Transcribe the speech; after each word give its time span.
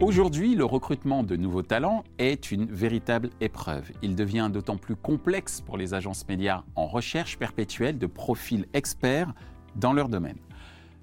Aujourd'hui, 0.00 0.54
le 0.54 0.64
recrutement 0.64 1.24
de 1.24 1.34
nouveaux 1.34 1.62
talents 1.62 2.04
est 2.18 2.52
une 2.52 2.66
véritable 2.66 3.30
épreuve. 3.40 3.90
Il 4.00 4.14
devient 4.14 4.48
d'autant 4.52 4.76
plus 4.76 4.94
complexe 4.94 5.60
pour 5.60 5.76
les 5.76 5.92
agences 5.92 6.24
médias 6.28 6.62
en 6.76 6.86
recherche 6.86 7.36
perpétuelle 7.36 7.98
de 7.98 8.06
profils 8.06 8.66
experts 8.74 9.34
dans 9.74 9.92
leur 9.92 10.08
domaine. 10.08 10.38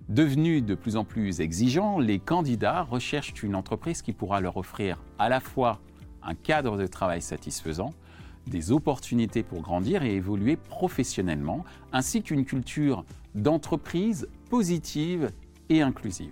Devenus 0.07 0.63
de 0.63 0.75
plus 0.75 0.95
en 0.95 1.03
plus 1.03 1.41
exigeants, 1.41 1.99
les 1.99 2.19
candidats 2.19 2.83
recherchent 2.83 3.43
une 3.43 3.55
entreprise 3.55 4.01
qui 4.01 4.13
pourra 4.13 4.39
leur 4.39 4.55
offrir 4.55 5.03
à 5.19 5.27
la 5.27 5.41
fois 5.41 5.81
un 6.23 6.33
cadre 6.33 6.77
de 6.77 6.87
travail 6.87 7.21
satisfaisant, 7.21 7.89
des 8.47 8.71
opportunités 8.71 9.43
pour 9.43 9.59
grandir 9.59 10.03
et 10.03 10.15
évoluer 10.15 10.55
professionnellement, 10.55 11.65
ainsi 11.91 12.23
qu'une 12.23 12.45
culture 12.45 13.03
d'entreprise 13.35 14.29
positive 14.49 15.31
et 15.67 15.81
inclusive. 15.81 16.31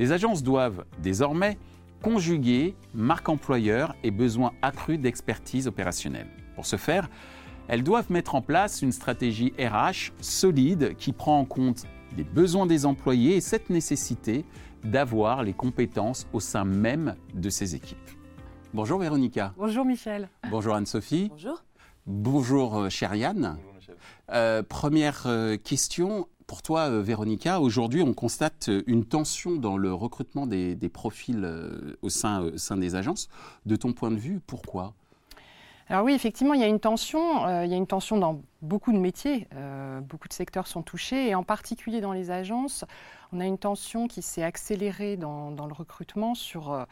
Les 0.00 0.10
agences 0.12 0.42
doivent 0.42 0.84
désormais 1.00 1.56
conjuguer 2.02 2.74
marque 2.94 3.28
employeur 3.28 3.94
et 4.02 4.10
besoin 4.10 4.52
accru 4.62 4.98
d'expertise 4.98 5.66
opérationnelle. 5.66 6.28
Pour 6.54 6.66
ce 6.66 6.76
faire, 6.76 7.08
elles 7.68 7.82
doivent 7.82 8.10
mettre 8.10 8.34
en 8.34 8.42
place 8.42 8.82
une 8.82 8.92
stratégie 8.92 9.52
RH 9.58 10.12
solide 10.20 10.94
qui 10.96 11.12
prend 11.12 11.38
en 11.40 11.44
compte 11.44 11.84
les 12.16 12.24
besoins 12.24 12.66
des 12.66 12.86
employés 12.86 13.36
et 13.36 13.40
cette 13.40 13.70
nécessité 13.70 14.44
d'avoir 14.84 15.42
les 15.42 15.52
compétences 15.52 16.26
au 16.32 16.40
sein 16.40 16.64
même 16.64 17.16
de 17.34 17.50
ces 17.50 17.74
équipes. 17.74 17.98
Bonjour 18.72 18.98
Véronica. 18.98 19.52
Bonjour 19.56 19.84
Michel. 19.84 20.28
Bonjour 20.50 20.74
Anne-Sophie. 20.74 21.28
Bonjour. 21.30 21.64
Bonjour 22.06 22.78
euh, 22.78 22.88
chère 22.88 23.14
Yann. 23.14 23.56
Bonjour 23.56 23.74
Michel. 23.74 23.96
Euh, 24.30 24.62
première 24.62 25.24
euh, 25.26 25.56
question. 25.56 26.28
Pour 26.46 26.62
toi, 26.62 26.88
euh, 26.88 27.02
Véronica, 27.02 27.60
aujourd'hui, 27.60 28.02
on 28.02 28.14
constate 28.14 28.68
euh, 28.68 28.84
une 28.86 29.04
tension 29.04 29.56
dans 29.56 29.76
le 29.76 29.92
recrutement 29.92 30.46
des, 30.46 30.76
profils 30.92 31.42
euh, 31.42 31.98
au 32.02 32.08
sein, 32.08 32.52
des 32.76 32.94
agences. 32.94 33.28
De 33.66 33.74
ton 33.74 33.92
point 33.92 34.12
de 34.12 34.16
vue, 34.16 34.38
pourquoi? 34.46 34.94
Alors 35.88 36.04
oui, 36.04 36.12
effectivement, 36.12 36.54
il 36.54 36.60
y 36.60 36.64
a 36.64 36.68
une 36.68 36.78
tension. 36.78 37.48
il 37.62 37.70
y 37.70 37.74
a 37.74 37.76
une 37.76 37.86
tension 37.86 38.16
dans 38.16 38.40
beaucoup 38.60 38.92
de 38.92 38.98
métiers. 38.98 39.46
beaucoup 40.02 40.26
de 40.26 40.32
secteurs 40.32 40.66
sont 40.66 40.82
touchés 40.82 41.28
et 41.28 41.36
en 41.36 41.44
particulier 41.44 42.00
dans 42.00 42.12
les 42.12 42.32
agences, 42.32 42.84
on 43.32 43.38
a 43.38 43.46
une 43.46 43.58
tension 43.58 44.08
qui 44.08 44.20
s'est 44.20 44.42
accélérée 44.42 45.16
dans, 45.16 45.50
le 45.50 45.72
recrutement 45.72 46.34
sur 46.34 46.84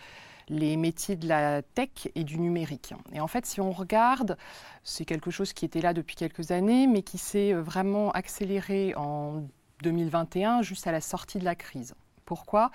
les 0.48 0.76
métiers 0.76 1.16
de 1.16 1.26
la 1.28 1.62
tech 1.62 2.08
et 2.14 2.24
du 2.24 2.38
numérique. 2.38 2.94
Et 3.12 3.20
en 3.20 3.26
fait, 3.26 3.46
si 3.46 3.60
on 3.60 3.72
regarde, 3.72 4.36
c'est 4.82 5.04
quelque 5.04 5.30
chose 5.30 5.52
qui 5.52 5.64
était 5.64 5.80
là 5.80 5.92
depuis 5.94 6.16
quelques 6.16 6.50
années, 6.50 6.86
mais 6.86 7.02
qui 7.02 7.18
s'est 7.18 7.52
euh, 7.54 7.62
vraiment 7.62 8.10
accéléré 8.12 8.94
en 8.96 9.42
2021, 9.82 10.62
juste 10.62 10.86
à 10.86 10.92
la 10.92 11.00
sortie 11.00 11.38
de 11.38 11.44
la 11.44 11.54
crise. 11.54 11.94
Pourquoi? 12.24 12.70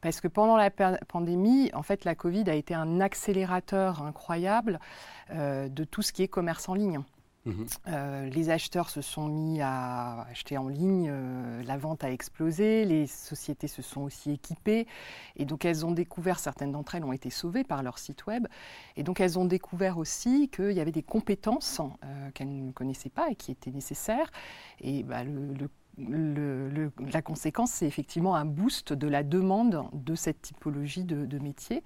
Parce 0.00 0.20
que 0.20 0.28
pendant 0.28 0.56
la 0.56 0.70
pa- 0.70 0.98
pandémie, 1.08 1.70
en 1.74 1.82
fait, 1.82 2.04
la 2.04 2.14
Covid 2.14 2.44
a 2.48 2.54
été 2.54 2.74
un 2.74 3.00
accélérateur 3.00 4.02
incroyable 4.02 4.80
euh, 5.30 5.68
de 5.68 5.84
tout 5.84 6.02
ce 6.02 6.12
qui 6.12 6.22
est 6.22 6.28
commerce 6.28 6.68
en 6.68 6.74
ligne. 6.74 7.00
Mhm. 7.46 7.66
Euh, 7.88 8.30
les 8.30 8.48
acheteurs 8.48 8.88
se 8.88 9.02
sont 9.02 9.28
mis 9.28 9.60
à 9.60 10.22
acheter 10.30 10.56
en 10.56 10.68
ligne, 10.68 11.08
euh, 11.10 11.62
la 11.64 11.76
vente 11.76 12.02
a 12.02 12.10
explosé, 12.10 12.86
les 12.86 13.06
sociétés 13.06 13.68
se 13.68 13.82
sont 13.82 14.00
aussi 14.00 14.30
équipées 14.30 14.86
et 15.36 15.44
donc 15.44 15.66
elles 15.66 15.84
ont 15.84 15.92
découvert, 15.92 16.38
certaines 16.38 16.72
d'entre 16.72 16.94
elles 16.94 17.04
ont 17.04 17.12
été 17.12 17.28
sauvées 17.28 17.62
par 17.62 17.82
leur 17.82 17.98
site 17.98 18.26
web 18.26 18.46
et 18.96 19.02
donc 19.02 19.20
elles 19.20 19.38
ont 19.38 19.44
découvert 19.44 19.98
aussi 19.98 20.48
qu'il 20.48 20.72
y 20.72 20.80
avait 20.80 20.90
des 20.90 21.02
compétences 21.02 21.80
euh, 22.04 22.30
qu'elles 22.32 22.64
ne 22.66 22.72
connaissaient 22.72 23.10
pas 23.10 23.28
et 23.30 23.34
qui 23.34 23.50
étaient 23.52 23.70
nécessaires 23.72 24.30
et 24.80 25.02
bah, 25.02 25.22
le- 25.22 25.52
le 25.52 25.68
la 25.98 27.22
conséquence, 27.22 27.70
c'est 27.70 27.86
effectivement 27.86 28.34
un 28.34 28.44
boost 28.44 28.92
de 28.92 29.08
la 29.08 29.22
demande 29.22 29.84
de 29.92 30.14
cette 30.14 30.42
typologie 30.42 31.04
de, 31.04 31.24
de 31.26 31.38
métier 31.38 31.82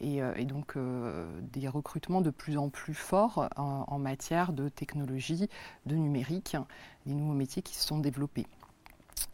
et, 0.00 0.22
euh, 0.22 0.34
et 0.36 0.44
donc 0.44 0.76
euh, 0.76 1.26
des 1.52 1.68
recrutements 1.68 2.20
de 2.20 2.30
plus 2.30 2.58
en 2.58 2.68
plus 2.68 2.94
forts 2.94 3.48
en 3.56 3.98
matière 3.98 4.52
de 4.52 4.68
technologie, 4.68 5.48
de 5.86 5.96
numérique, 5.96 6.56
des 7.06 7.14
nouveaux 7.14 7.34
métiers 7.34 7.62
qui 7.62 7.74
se 7.74 7.86
sont 7.86 7.98
développés. 7.98 8.46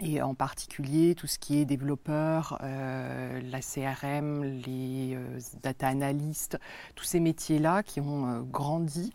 Et 0.00 0.20
en 0.20 0.34
particulier 0.34 1.14
tout 1.14 1.26
ce 1.26 1.38
qui 1.38 1.58
est 1.58 1.64
développeur, 1.64 2.58
euh, 2.62 3.40
la 3.40 3.60
CRM, 3.60 4.42
les 4.42 5.14
euh, 5.14 5.38
data 5.62 5.88
analystes, 5.88 6.58
tous 6.96 7.04
ces 7.04 7.20
métiers-là 7.20 7.82
qui 7.82 8.00
ont 8.00 8.26
euh, 8.26 8.40
grandi 8.40 9.12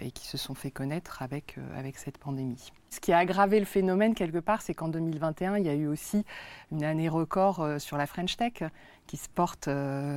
et 0.00 0.12
qui 0.12 0.28
se 0.28 0.38
sont 0.38 0.54
fait 0.54 0.70
connaître 0.70 1.22
avec, 1.22 1.56
avec 1.76 1.98
cette 1.98 2.18
pandémie. 2.18 2.70
Ce 2.88 3.00
qui 3.00 3.12
a 3.12 3.18
aggravé 3.18 3.58
le 3.58 3.66
phénomène 3.66 4.14
quelque 4.14 4.38
part, 4.38 4.62
c'est 4.62 4.74
qu'en 4.74 4.86
2021, 4.86 5.56
il 5.56 5.66
y 5.66 5.68
a 5.68 5.74
eu 5.74 5.88
aussi 5.88 6.24
une 6.70 6.84
année 6.84 7.08
record 7.08 7.68
sur 7.78 7.96
la 7.96 8.06
French 8.06 8.36
Tech 8.36 8.62
qui 9.08 9.16
se 9.16 9.28
porte, 9.28 9.68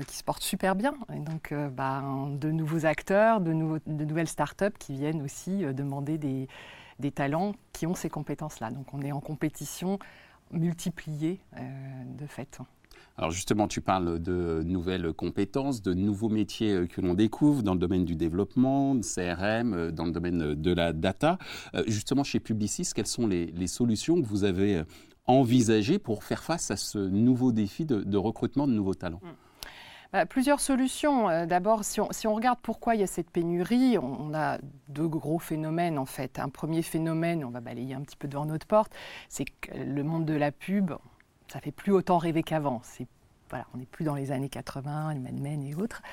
qui 0.08 0.16
se 0.16 0.24
porte 0.24 0.44
super 0.44 0.76
bien. 0.76 0.94
Et 1.12 1.18
donc, 1.18 1.52
bah, 1.72 2.04
de 2.30 2.52
nouveaux 2.52 2.86
acteurs, 2.86 3.42
de, 3.42 3.54
nouvelles 3.54 4.28
startups 4.28 4.78
qui 4.78 4.94
viennent 4.94 5.24
aussi 5.24 5.64
demander 5.74 6.20
des, 6.20 6.48
des 7.00 7.12
talents 7.12 7.54
qui 7.74 7.88
ont 7.88 7.96
ces 7.96 8.10
compétences-là. 8.10 8.72
Donc, 8.72 8.94
on 8.94 9.02
est 9.02 9.12
en 9.12 9.22
compétition 9.22 10.00
multipliée 10.52 11.40
euh, 11.58 11.60
de 12.18 12.26
fait. 12.26 12.60
Alors 13.18 13.32
justement, 13.32 13.68
tu 13.68 13.82
parles 13.82 14.20
de 14.20 14.62
nouvelles 14.66 15.14
compétences, 15.14 15.82
de 15.82 15.94
nouveaux 15.94 16.30
métiers 16.30 16.74
euh, 16.74 16.88
que 16.88 17.02
l'on 17.02 17.14
découvre 17.14 17.64
dans 17.64 17.74
le 17.74 17.80
domaine 17.80 18.06
du 18.06 18.16
développement, 18.16 18.96
de 18.96 19.04
CRM, 19.04 19.74
euh, 19.74 19.92
dans 19.92 20.06
le 20.06 20.12
domaine 20.12 20.56
de 20.56 20.74
la 20.74 20.94
data. 20.94 21.38
Justement, 21.88 22.24
chez 22.24 22.40
Publicis, 22.40 22.90
quelles 22.94 23.08
sont 23.08 23.28
les, 23.28 23.48
les 23.48 23.68
solutions 23.68 24.22
que 24.22 24.28
vous 24.28 24.44
avez 24.44 24.84
envisagées 25.26 26.00
pour 26.00 26.24
faire 26.24 26.44
face 26.44 26.72
à 26.72 26.78
ce 26.78 26.98
nouveau 26.98 27.52
défi 27.52 27.86
de, 27.86 28.02
de 28.02 28.18
recrutement 28.18 28.68
de 28.68 28.74
nouveaux 28.74 28.96
talents? 28.96 29.22
Bah, 30.12 30.26
plusieurs 30.26 30.60
solutions. 30.60 31.30
Euh, 31.30 31.46
D'abord, 31.46 31.84
si 31.84 32.00
on, 32.00 32.34
regarde 32.34 32.60
pourquoi 32.62 32.96
il 32.96 33.02
y 33.02 33.04
a 33.04 33.08
cette 33.08 33.30
pénurie, 33.30 33.98
on, 34.00 34.34
a 34.34 34.58
deux 34.88 35.08
gros 35.08 35.38
phénomènes 35.38 36.00
en 36.00 36.06
fait. 36.08 36.40
Un 36.40 36.50
premier 36.50 36.82
phénomène, 36.82 37.44
on 37.46 37.52
va 37.52 37.62
balayer 37.62 37.94
un 37.94 38.02
petit 38.02 38.18
peu 38.18 38.28
devant 38.28 38.46
notre 38.46 38.66
porte, 38.66 38.92
c'est 39.30 39.46
que 39.46 39.78
le 39.78 40.04
monde 40.04 40.26
de 40.26 40.34
la 40.34 40.52
pub, 40.52 40.94
ça 41.48 41.60
fait 41.60 41.72
plus 41.72 41.92
autant 41.92 42.18
rêver 42.18 42.42
qu'avant. 42.42 42.82
Voilà, 43.50 43.66
on 43.74 43.78
n'est 43.78 43.86
plus 43.88 44.06
dans 44.06 44.14
les 44.14 44.32
années 44.32 44.50
80, 44.50 45.14
les 45.14 45.20
Mad 45.20 45.40
Men 45.40 45.64
et 45.64 45.74
autres. 45.74 46.04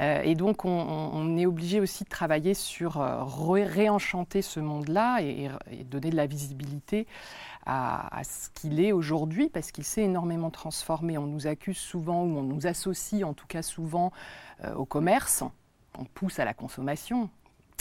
Euh, 0.00 0.22
et 0.22 0.34
donc, 0.34 0.64
on, 0.64 1.36
est 1.36 1.46
obligé 1.46 1.78
aussi 1.78 2.02
de 2.02 2.08
travailler 2.08 2.52
sur 2.52 3.00
euh, 3.00 3.22
ré- 3.22 3.64
réenchanter 3.64 4.42
ce 4.42 4.58
monde-là 4.58 5.22
et 5.22 5.48
donner 5.84 6.10
de 6.10 6.16
la 6.16 6.26
visibilité 6.26 7.06
à, 7.72 8.24
ce 8.24 8.50
qu'il 8.50 8.80
est 8.80 8.90
aujourd'hui, 8.90 9.48
parce 9.48 9.70
qu'il 9.70 9.84
s'est 9.84 10.02
énormément 10.02 10.50
transformé. 10.50 11.18
On 11.18 11.26
nous 11.26 11.46
accuse 11.46 11.78
souvent, 11.78 12.24
ou 12.24 12.38
on 12.38 12.42
nous 12.42 12.66
associe 12.66 13.22
en 13.22 13.32
tout 13.32 13.46
cas 13.46 13.62
souvent 13.62 14.10
euh, 14.64 14.74
au 14.74 14.84
commerce. 14.84 15.44
On 15.96 16.04
pousse 16.04 16.40
à 16.40 16.44
la 16.44 16.52
consommation. 16.52 17.30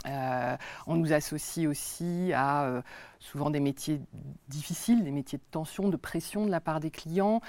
Euh, 0.05 0.55
on 0.85 0.95
nous 0.95 1.11
associe 1.11 1.67
aussi 1.67 2.31
à 2.33 2.65
euh, 2.65 2.81
souvent 3.19 3.49
des 3.49 3.59
métiers 3.59 3.99
difficiles, 4.47 5.03
des 5.03 5.11
métiers 5.11 5.39
de 5.39 5.43
tension, 5.49 5.89
de 5.89 5.97
pression 5.97 6.45
de 6.45 6.51
la 6.51 6.61
part 6.61 6.79
des 6.79 6.91
clients. 6.91 7.41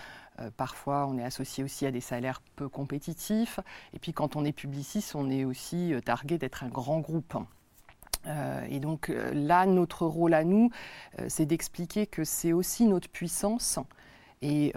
Parfois, 0.56 1.06
on 1.06 1.18
est 1.18 1.24
associé 1.24 1.62
aussi 1.62 1.84
à 1.84 1.90
des 1.90 2.00
salaires 2.00 2.40
peu 2.56 2.66
compétitifs. 2.66 3.60
Et 3.92 3.98
puis, 3.98 4.14
quand 4.14 4.36
on 4.36 4.46
est 4.46 4.52
publiciste, 4.52 5.14
on 5.14 5.28
est 5.28 5.44
aussi 5.44 5.92
targué 6.02 6.38
d'être 6.38 6.64
un 6.64 6.70
grand 6.70 7.00
groupe. 7.00 7.36
Euh, 8.26 8.64
et 8.68 8.80
donc 8.80 9.10
euh, 9.10 9.32
là, 9.32 9.66
notre 9.66 10.06
rôle 10.06 10.34
à 10.34 10.44
nous, 10.44 10.70
euh, 11.18 11.26
c'est 11.28 11.46
d'expliquer 11.46 12.06
que 12.06 12.24
c'est 12.24 12.52
aussi 12.52 12.84
notre 12.86 13.08
puissance 13.08 13.78
et, 14.42 14.72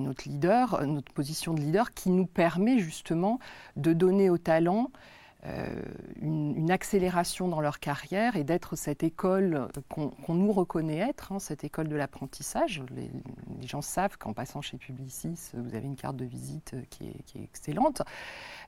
notre 0.00 0.28
leader, 0.28 0.86
notre 0.86 1.12
position 1.12 1.52
de 1.52 1.60
leader, 1.60 1.92
qui 1.92 2.08
nous 2.08 2.26
permet 2.26 2.78
justement 2.78 3.38
de 3.76 3.92
donner 3.92 4.30
aux 4.30 4.38
talents 4.38 4.90
une, 6.20 6.54
une 6.56 6.70
accélération 6.70 7.48
dans 7.48 7.60
leur 7.60 7.78
carrière 7.78 8.36
et 8.36 8.44
d'être 8.44 8.76
cette 8.76 9.02
école 9.02 9.68
qu'on 9.88 10.34
nous 10.34 10.52
reconnaît 10.52 10.98
être, 10.98 11.32
hein, 11.32 11.38
cette 11.38 11.64
école 11.64 11.88
de 11.88 11.96
l'apprentissage. 11.96 12.82
Les, 12.94 13.10
gens 13.66 13.82
savent 13.82 14.16
qu'en 14.18 14.32
passant 14.32 14.62
chez 14.62 14.76
Publicis, 14.78 15.50
vous 15.54 15.74
avez 15.74 15.86
une 15.86 15.96
carte 15.96 16.16
de 16.16 16.24
visite 16.24 16.74
qui 16.90 17.08
est, 17.08 17.42
excellente. 17.42 18.02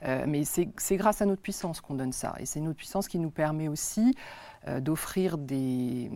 Euh, 0.04 0.24
mais 0.26 0.44
c'est 0.44 0.96
grâce 0.96 1.22
à 1.22 1.26
notre 1.26 1.42
puissance 1.42 1.80
qu'on 1.80 1.94
donne 1.94 2.12
ça. 2.12 2.34
Et 2.38 2.46
c'est 2.46 2.60
notre 2.60 2.76
puissance 2.76 3.08
qui 3.08 3.18
nous 3.18 3.30
permet 3.30 3.68
aussi 3.68 4.14
euh, 4.59 4.59
d'offrir 4.80 5.38
des, 5.38 6.10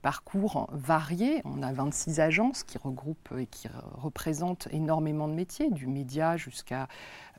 parcours 0.00 0.68
variés. 0.72 1.42
On 1.44 1.62
a 1.62 1.72
26 1.72 2.20
agences 2.20 2.64
qui 2.64 2.78
regroupent 2.78 3.34
et 3.38 3.46
qui 3.46 3.68
re- 3.68 3.72
représentent 3.94 4.68
énormément 4.70 5.28
de 5.28 5.34
métiers, 5.34 5.70
du 5.70 5.86
média 5.86 6.36
jusqu'à 6.38 6.88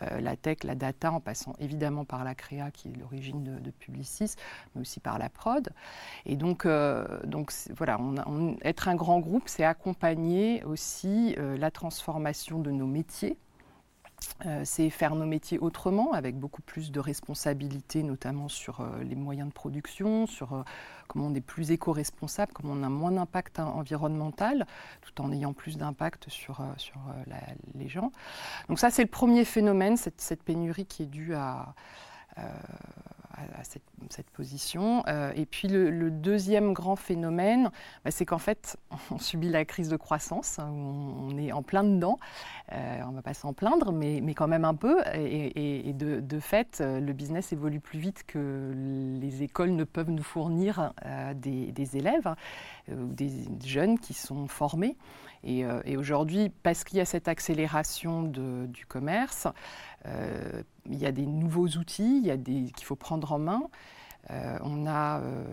euh, 0.01 0.19
la 0.19 0.35
tech, 0.35 0.63
la 0.63 0.75
data, 0.75 1.11
en 1.11 1.19
passant 1.19 1.53
évidemment 1.59 2.05
par 2.05 2.23
la 2.23 2.35
créa 2.35 2.71
qui 2.71 2.89
est 2.89 2.97
l'origine 2.97 3.43
de, 3.43 3.71
Publicis, 3.71 4.35
mais 4.73 4.81
aussi 4.81 4.99
par 4.99 5.17
la 5.17 5.29
prod. 5.29 5.69
Et 6.25 6.35
donc, 6.35 6.65
euh, 6.65 7.05
voilà, 7.75 7.99
être 8.63 8.87
un 8.87 8.95
grand 8.95 9.19
groupe, 9.19 9.43
c'est 9.47 9.63
accompagner 9.63 10.63
aussi 10.63 11.35
euh, 11.37 11.57
la 11.57 11.71
transformation 11.71 12.59
de 12.59 12.71
nos 12.71 12.85
métiers 12.85 13.37
c'est 14.63 14.89
faire 14.89 15.15
nos 15.15 15.25
métiers 15.25 15.59
autrement, 15.59 16.13
avec 16.13 16.37
beaucoup 16.37 16.61
plus 16.61 16.91
de 16.91 16.99
responsabilités, 16.99 18.03
notamment 18.03 18.49
sur 18.49 18.85
les 19.01 19.15
moyens 19.15 19.47
de 19.47 19.53
production, 19.53 20.27
sur 20.27 20.63
comment 21.07 21.27
on 21.27 21.35
est 21.35 21.41
plus 21.41 21.71
éco-responsable, 21.71 22.51
comment 22.53 22.73
on 22.73 22.83
a 22.83 22.89
moins 22.89 23.11
d'impact 23.11 23.59
environnemental, 23.59 24.65
tout 25.01 25.21
en 25.21 25.31
ayant 25.31 25.53
plus 25.53 25.77
d'impact 25.77 26.29
sur, 26.29 26.61
sur 26.77 26.99
les 27.75 27.87
gens. 27.87 28.11
Donc 28.67 28.79
ça, 28.79 28.89
c'est 28.89 29.03
le 29.03 29.09
premier 29.09 29.45
phénomène, 29.45 29.97
cette, 29.97 30.19
cette, 30.19 30.43
pénurie 30.43 30.85
qui 30.85 31.03
est 31.03 31.07
due 31.07 31.35
à, 31.35 31.73
à, 33.33 33.63
cette, 33.63 34.29
position. 34.31 35.03
Euh, 35.07 35.31
et 35.35 35.45
puis 35.45 35.67
le, 35.67 36.11
deuxième 36.11 36.73
grand 36.73 36.95
phénomène, 36.95 37.71
bah, 38.03 38.11
c'est 38.11 38.25
qu'en 38.25 38.37
fait, 38.37 38.77
on 39.11 39.17
subit 39.17 39.49
la 39.49 39.65
crise 39.65 39.89
de 39.89 39.97
croissance, 39.97 40.59
hein, 40.59 40.69
on, 40.71 41.37
est 41.37 41.51
en 41.51 41.63
plein 41.63 41.83
dedans. 41.83 42.19
Euh, 42.71 43.01
on 43.05 43.11
ne 43.11 43.15
va 43.15 43.21
pas 43.21 43.33
s'en 43.33 43.53
plaindre, 43.53 43.91
mais, 43.91 44.19
mais, 44.21 44.33
quand 44.33 44.47
même 44.47 44.65
un 44.65 44.75
peu. 44.75 45.01
Et, 45.15 45.93
de, 45.93 46.39
fait, 46.39 46.81
le 46.81 47.13
business 47.13 47.53
évolue 47.53 47.79
plus 47.79 47.99
vite 47.99 48.23
que 48.25 48.73
les 49.19 49.43
écoles 49.43 49.71
ne 49.71 49.83
peuvent 49.83 50.11
nous 50.11 50.23
fournir 50.23 50.93
euh, 51.05 51.33
des, 51.33 51.97
élèves, 51.97 52.35
des 52.87 53.29
jeunes 53.65 53.99
qui 53.99 54.13
sont 54.13 54.47
formés. 54.47 54.97
Et, 55.43 55.65
aujourd'hui, 55.97 56.49
parce 56.63 56.83
qu'il 56.83 56.97
y 56.97 57.01
a 57.01 57.05
cette 57.05 57.27
accélération 57.27 58.23
du 58.23 58.85
commerce, 58.85 59.47
il 60.89 60.97
y 60.97 61.05
a 61.05 61.11
des 61.11 61.25
nouveaux 61.25 61.67
outils 61.67 62.19
il 62.19 62.25
y 62.25 62.31
a 62.31 62.37
des, 62.37 62.71
qu'il 62.71 62.85
faut 62.85 62.95
prendre 62.95 63.31
en 63.31 63.39
main. 63.39 63.63
Euh, 64.31 64.57
on 64.61 64.85
a, 64.87 65.19
euh, 65.19 65.43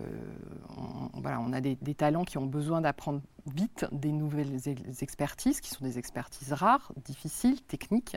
voilà, 1.13 1.41
on 1.41 1.51
a 1.51 1.59
des, 1.59 1.75
talents 1.93 2.23
qui 2.23 2.37
ont 2.37 2.45
besoin 2.45 2.81
d'apprendre 2.81 3.21
vite 3.45 3.85
des 3.91 4.11
nouvelles 4.11 4.57
expertises, 5.01 5.59
qui 5.59 5.69
sont 5.71 5.83
des 5.83 5.97
expertises 5.99 6.53
rares, 6.53 6.93
difficiles, 7.03 7.61
techniques. 7.63 8.15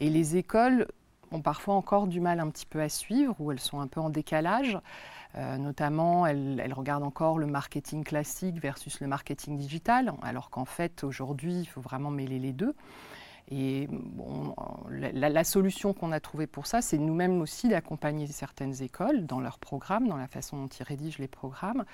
Et 0.00 0.08
les 0.08 0.36
écoles 0.36 0.88
ont 1.30 1.42
parfois 1.42 1.74
encore 1.74 2.06
du 2.06 2.20
mal 2.20 2.40
un 2.40 2.48
petit 2.48 2.66
peu 2.66 2.80
à 2.80 2.88
suivre, 2.88 3.34
ou 3.38 3.52
elles 3.52 3.60
sont 3.60 3.80
un 3.80 3.86
peu 3.86 4.00
en 4.00 4.08
décalage. 4.08 4.78
Euh, 5.34 5.56
notamment, 5.58 6.26
elles, 6.26 6.60
elles, 6.62 6.74
regardent 6.74 7.04
encore 7.04 7.38
le 7.38 7.46
marketing 7.46 8.04
classique 8.04 8.60
versus 8.60 9.00
le 9.00 9.06
marketing 9.06 9.56
digital, 9.56 10.12
alors 10.22 10.50
qu'en 10.50 10.66
fait, 10.66 11.04
aujourd'hui, 11.04 11.54
il 11.54 11.66
faut 11.66 11.80
vraiment 11.80 12.10
mêler 12.10 12.38
les 12.38 12.52
deux. 12.52 12.74
Et 13.50 13.88
la, 14.90 15.44
solution 15.44 15.92
qu'on 15.92 16.12
a 16.12 16.20
trouvée 16.20 16.46
pour 16.46 16.66
ça, 16.66 16.80
c'est 16.80 16.96
nous-mêmes 16.96 17.40
aussi 17.40 17.68
d'accompagner 17.68 18.26
certaines 18.26 18.82
écoles 18.82 19.26
dans 19.26 19.40
leurs 19.40 19.58
programmes, 19.58 20.08
dans 20.08 20.16
la 20.16 20.28
façon 20.28 20.56
dont 20.56 20.68
ils 20.68 20.84
rédigent 20.84 21.18
les 21.18 21.28
programmes. 21.28 21.84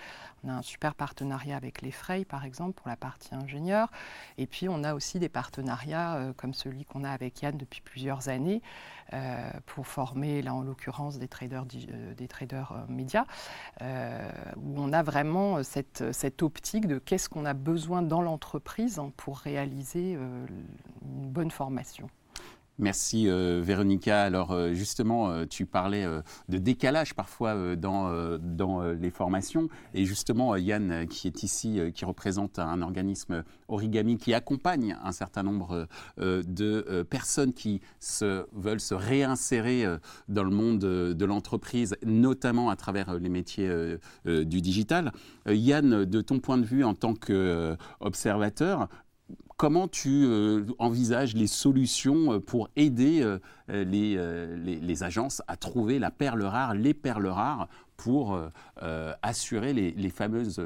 On 0.44 0.50
a 0.50 0.52
un 0.52 0.62
super 0.62 0.94
partenariat 0.94 1.56
avec 1.56 1.82
les 1.82 1.90
Frey, 1.90 2.24
par 2.24 2.44
exemple, 2.44 2.74
pour 2.74 2.88
la 2.88 2.96
partie 2.96 3.34
ingénieur. 3.34 3.90
Et 4.36 4.46
puis, 4.46 4.68
on 4.68 4.84
a 4.84 4.94
aussi 4.94 5.18
des 5.18 5.28
partenariats 5.28 6.16
euh, 6.16 6.32
comme 6.36 6.54
celui 6.54 6.84
qu'on 6.84 7.02
a 7.02 7.10
avec 7.10 7.42
Yann 7.42 7.56
depuis 7.56 7.80
plusieurs 7.80 8.28
années 8.28 8.62
euh, 9.14 9.50
pour 9.66 9.86
former, 9.86 10.42
là 10.42 10.54
en 10.54 10.62
l'occurrence, 10.62 11.18
des 11.18 11.28
traders, 11.28 11.64
euh, 11.92 12.14
des 12.14 12.28
traders 12.28 12.84
médias, 12.88 13.24
où 13.80 14.74
on 14.76 14.92
a 14.92 15.02
vraiment 15.02 15.62
cette, 15.62 16.12
cette 16.12 16.42
optique 16.42 16.86
de 16.86 16.98
qu'est-ce 16.98 17.28
qu'on 17.28 17.44
a 17.44 17.54
besoin 17.54 18.02
dans 18.02 18.22
l'entreprise 18.22 19.00
pour 19.16 19.38
réaliser 19.38 20.12
une 20.12 21.30
bonne 21.30 21.38
formation. 21.50 22.08
Merci 22.79 23.29
euh, 23.29 23.61
Véronica. 23.62 24.23
Alors 24.23 24.52
euh, 24.52 24.73
justement, 24.73 25.31
euh, 25.31 25.46
tu 25.46 25.67
parlais 25.67 26.06
de 26.49 26.58
décalage 26.58 27.14
parfois 27.14 27.76
dans, 27.76 28.38
dans 28.38 28.82
les 28.82 29.11
formations. 29.11 29.69
Et 29.94 30.05
justement, 30.05 30.55
Yann, 30.56 31.06
qui 31.08 31.26
est 31.26 31.43
ici, 31.43 31.81
qui 31.94 32.05
représente 32.05 32.58
un 32.58 32.82
organisme 32.82 33.43
Origami, 33.69 34.17
qui 34.17 34.32
accompagne 34.32 34.96
un 35.02 35.12
certain 35.12 35.43
nombre 35.43 35.88
de 36.19 37.02
personnes 37.11 37.52
qui 37.52 37.81
se, 38.00 38.46
veulent 38.52 38.81
se 38.81 38.94
réinsérer 38.94 39.84
dans 40.29 40.44
le 40.44 40.50
monde 40.50 40.79
de 40.79 41.25
l'entreprise, 41.25 41.96
notamment 42.05 42.70
à 42.70 42.76
travers 42.76 43.19
les 43.19 43.29
métiers 43.29 43.70
du 44.25 44.61
digital. 44.61 45.12
Yann, 45.46 46.05
de 46.05 46.20
ton 46.20 46.38
point 46.38 46.58
de 46.58 46.67
vue 46.67 46.84
en 46.84 46.94
tant 46.94 47.14
qu'observateur, 47.14 48.88
Comment 49.58 49.88
tu 49.88 50.25
euh, 50.25 50.66
envisages 50.78 51.34
les 51.34 51.49
solutions 51.49 52.34
euh, 52.34 52.38
pour 52.38 52.69
aider 52.76 53.22
euh, 53.22 53.40
les, 53.69 55.02
agences 55.02 55.43
à 55.49 55.56
trouver 55.56 55.99
la 55.99 56.12
perle 56.12 56.44
rare, 56.44 56.75
les 56.75 56.94
perles 56.94 57.26
rares, 57.26 57.69
pour 57.96 58.40
assurer 59.22 59.72
les, 59.72 59.90
les 59.90 60.10
fameuses 60.10 60.62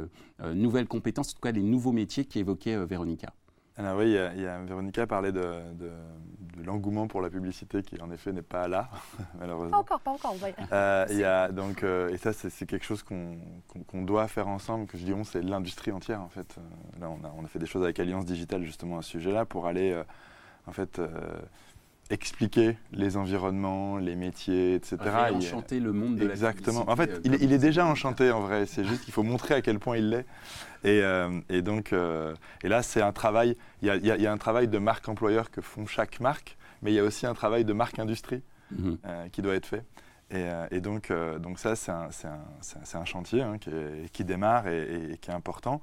nouvelles 0.54 0.86
compétences, 0.86 1.30
en 1.30 1.32
tout 1.32 1.40
cas 1.40 1.52
les 1.52 1.62
nouveaux 1.62 1.92
métiers 1.92 2.26
qu'évoquait 2.26 2.84
Véronica 2.84 3.32
alors 3.76 3.98
oui, 3.98 4.16
il 4.34 4.42
y 4.42 4.46
a, 4.46 4.58
Véronica 4.58 5.06
parlait 5.06 5.32
de, 5.32 5.40
de, 5.74 5.90
l'engouement 6.64 7.08
pour 7.08 7.22
la 7.22 7.30
publicité 7.30 7.82
qui 7.82 8.00
en 8.00 8.10
effet 8.10 8.32
n'est 8.32 8.42
pas 8.42 8.68
là, 8.68 8.90
malheureusement. 9.40 9.82
Pas 9.82 9.96
encore, 9.96 10.00
pas 10.00 10.10
encore. 10.10 10.36
Euh, 10.72 11.06
il 11.10 11.18
y 11.18 11.24
a, 11.24 11.48
donc, 11.48 11.82
euh, 11.82 12.10
et 12.10 12.18
ça, 12.18 12.32
c'est 12.32 12.66
quelque 12.66 12.84
chose 12.84 13.02
qu'on 13.02 14.02
doit 14.02 14.28
faire 14.28 14.48
ensemble, 14.48 14.86
que 14.86 14.98
je 14.98 15.04
dis 15.04 15.12
on, 15.12 15.24
c'est 15.24 15.42
l'industrie 15.42 15.90
entière 15.90 16.20
en 16.20 16.28
fait. 16.28 16.56
Euh, 16.58 17.00
là, 17.00 17.10
on 17.10 17.24
a, 17.24 17.32
on 17.36 17.44
a, 17.44 17.48
fait 17.48 17.58
des 17.58 17.66
choses 17.66 17.82
avec 17.82 17.98
Alliance 17.98 18.26
Digitale 18.26 18.62
justement 18.62 18.98
à 18.98 19.02
ce 19.02 19.10
sujet-là 19.10 19.46
pour 19.46 19.66
aller 19.66 20.00
en 20.66 20.72
fait 20.72 21.00
expliquer 22.12 22.76
les 22.92 23.16
environnements, 23.16 23.96
les 23.96 24.16
métiers, 24.16 24.74
etc. 24.74 24.98
Enchanter 25.32 25.80
le 25.80 25.92
monde 25.92 26.16
de 26.16 26.28
Exactement. 26.28 26.84
En 26.88 26.94
fait, 26.94 27.20
il, 27.24 27.52
est 27.52 27.58
déjà 27.58 27.86
enchanté 27.86 28.30
en 28.30 28.42
vrai. 28.42 28.66
C'est 28.66 28.84
juste 28.84 29.04
qu'il 29.04 29.14
faut 29.14 29.22
montrer 29.22 29.54
à 29.54 29.62
quel 29.62 29.78
point 29.78 29.96
il 29.96 30.10
l'est. 30.10 30.26
Et, 30.84 31.00
euh, 31.02 31.40
donc, 31.62 31.92
euh, 31.92 32.34
et 32.62 32.68
là, 32.68 32.82
c'est 32.82 33.00
un 33.00 33.12
travail. 33.12 33.56
Il 33.80 33.88
y, 33.88 34.26
a, 34.26 34.32
un 34.32 34.36
travail 34.36 34.68
de 34.68 34.78
marque 34.78 35.08
employeur 35.08 35.50
que 35.50 35.62
font 35.62 35.86
chaque 35.86 36.20
marque, 36.20 36.58
mais 36.82 36.92
il 36.92 36.94
y 36.94 36.98
a 36.98 37.04
aussi 37.04 37.26
un 37.26 37.34
travail 37.34 37.64
de 37.64 37.72
marque 37.72 37.98
industrie 37.98 38.42
mhm. 38.70 38.98
euh, 39.06 39.28
qui 39.28 39.40
doit 39.40 39.54
être 39.54 39.66
fait. 39.66 39.84
Et, 40.70 40.80
donc, 40.80 41.12
donc 41.40 41.58
ça, 41.58 41.76
c'est 41.76 41.90
un, 41.90 42.08
un, 42.94 43.04
chantier 43.04 43.42
hein, 43.42 43.56
qui, 44.12 44.24
démarre 44.24 44.66
et, 44.66 45.18
qui 45.20 45.30
est 45.30 45.34
important. 45.34 45.82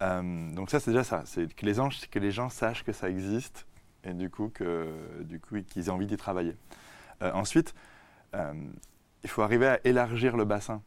donc 0.00 0.70
ça, 0.70 0.78
c'est 0.78 0.92
déjà 0.92 1.02
ça. 1.02 1.22
C'est 1.24 1.52
que 1.52 1.66
les, 1.66 1.74
que 2.08 2.18
les 2.20 2.30
gens 2.30 2.50
sachent 2.50 2.84
que 2.84 2.92
ça 2.92 3.10
existe 3.10 3.66
et 4.04 4.14
du 4.14 4.30
coup 4.30 4.50
qu'ils 4.50 5.86
aient 5.86 5.90
envie 5.90 6.06
d'y 6.06 6.16
travailler. 6.16 6.56
Euh, 7.22 7.32
ensuite, 7.32 7.74
euh, 8.34 8.52
il 9.22 9.30
faut 9.30 9.42
arriver 9.42 9.66
à 9.66 9.80
élargir 9.84 10.36
le 10.36 10.44
bassin. 10.44 10.82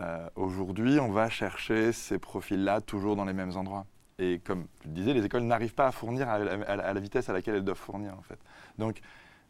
Euh, 0.00 0.28
aujourd'hui, 0.36 0.98
on 1.00 1.10
va 1.10 1.28
chercher 1.28 1.92
ces 1.92 2.18
profils-là 2.18 2.80
toujours 2.80 3.16
dans 3.16 3.24
les 3.24 3.32
mêmes 3.32 3.56
endroits. 3.56 3.86
Et 4.18 4.40
comme 4.40 4.66
je 4.84 4.88
disais, 4.88 5.12
les 5.12 5.24
écoles 5.24 5.42
n'arrivent 5.42 5.74
pas 5.74 5.86
à 5.86 5.92
fournir 5.92 6.28
à, 6.28 6.38
la 6.38 7.00
vitesse 7.00 7.28
à 7.28 7.32
laquelle 7.32 7.54
elles 7.54 7.64
doivent 7.64 7.78
fournir 7.78 8.14
en 8.18 8.22
fait. 8.22 8.38
Donc, 8.76 9.00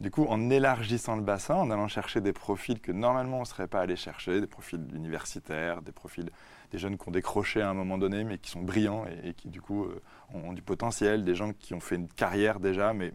du 0.00 0.10
coup, 0.10 0.26
en 0.26 0.50
élargissant 0.50 1.16
le 1.16 1.22
bassin, 1.22 1.54
en 1.54 1.70
allant 1.70 1.88
chercher 1.88 2.20
des 2.20 2.32
profils 2.32 2.80
que 2.80 2.92
normalement 2.92 3.38
on 3.38 3.40
ne 3.40 3.46
serait 3.46 3.66
pas 3.66 3.80
allé 3.80 3.96
chercher, 3.96 4.40
des 4.40 4.46
profils 4.46 4.80
universitaires, 4.94 5.82
des 5.82 5.92
profils 5.92 6.30
des 6.70 6.78
jeunes 6.78 6.98
qui 6.98 7.08
ont 7.08 7.12
décroché 7.12 7.62
à 7.62 7.70
un 7.70 7.74
moment 7.74 7.98
donné, 7.98 8.24
mais 8.24 8.38
qui 8.38 8.50
sont 8.50 8.62
brillants 8.62 9.04
et, 9.24 9.34
qui 9.34 9.48
du 9.48 9.60
coup 9.60 9.84
euh, 9.84 10.00
ont, 10.34 10.52
du 10.52 10.62
potentiel, 10.62 11.24
des 11.24 11.34
gens 11.34 11.52
qui 11.52 11.74
ont 11.74 11.80
fait 11.80 11.96
une 11.96 12.08
carrière 12.08 12.60
déjà, 12.60 12.92
mais 12.92 13.12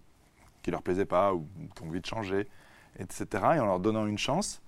qui 0.61 0.71
leur 0.71 0.81
plaisaient 0.81 1.05
pas 1.05 1.33
ou 1.33 1.47
qui 1.75 1.83
ont 1.83 1.87
envie 1.87 2.01
de 2.01 2.05
changer, 2.05 2.47
etc. 2.97 3.25
Et 3.55 3.59
en 3.59 3.65
leur 3.65 3.79
donnant 3.79 4.07
une 4.07 4.17
chance, 4.17 4.61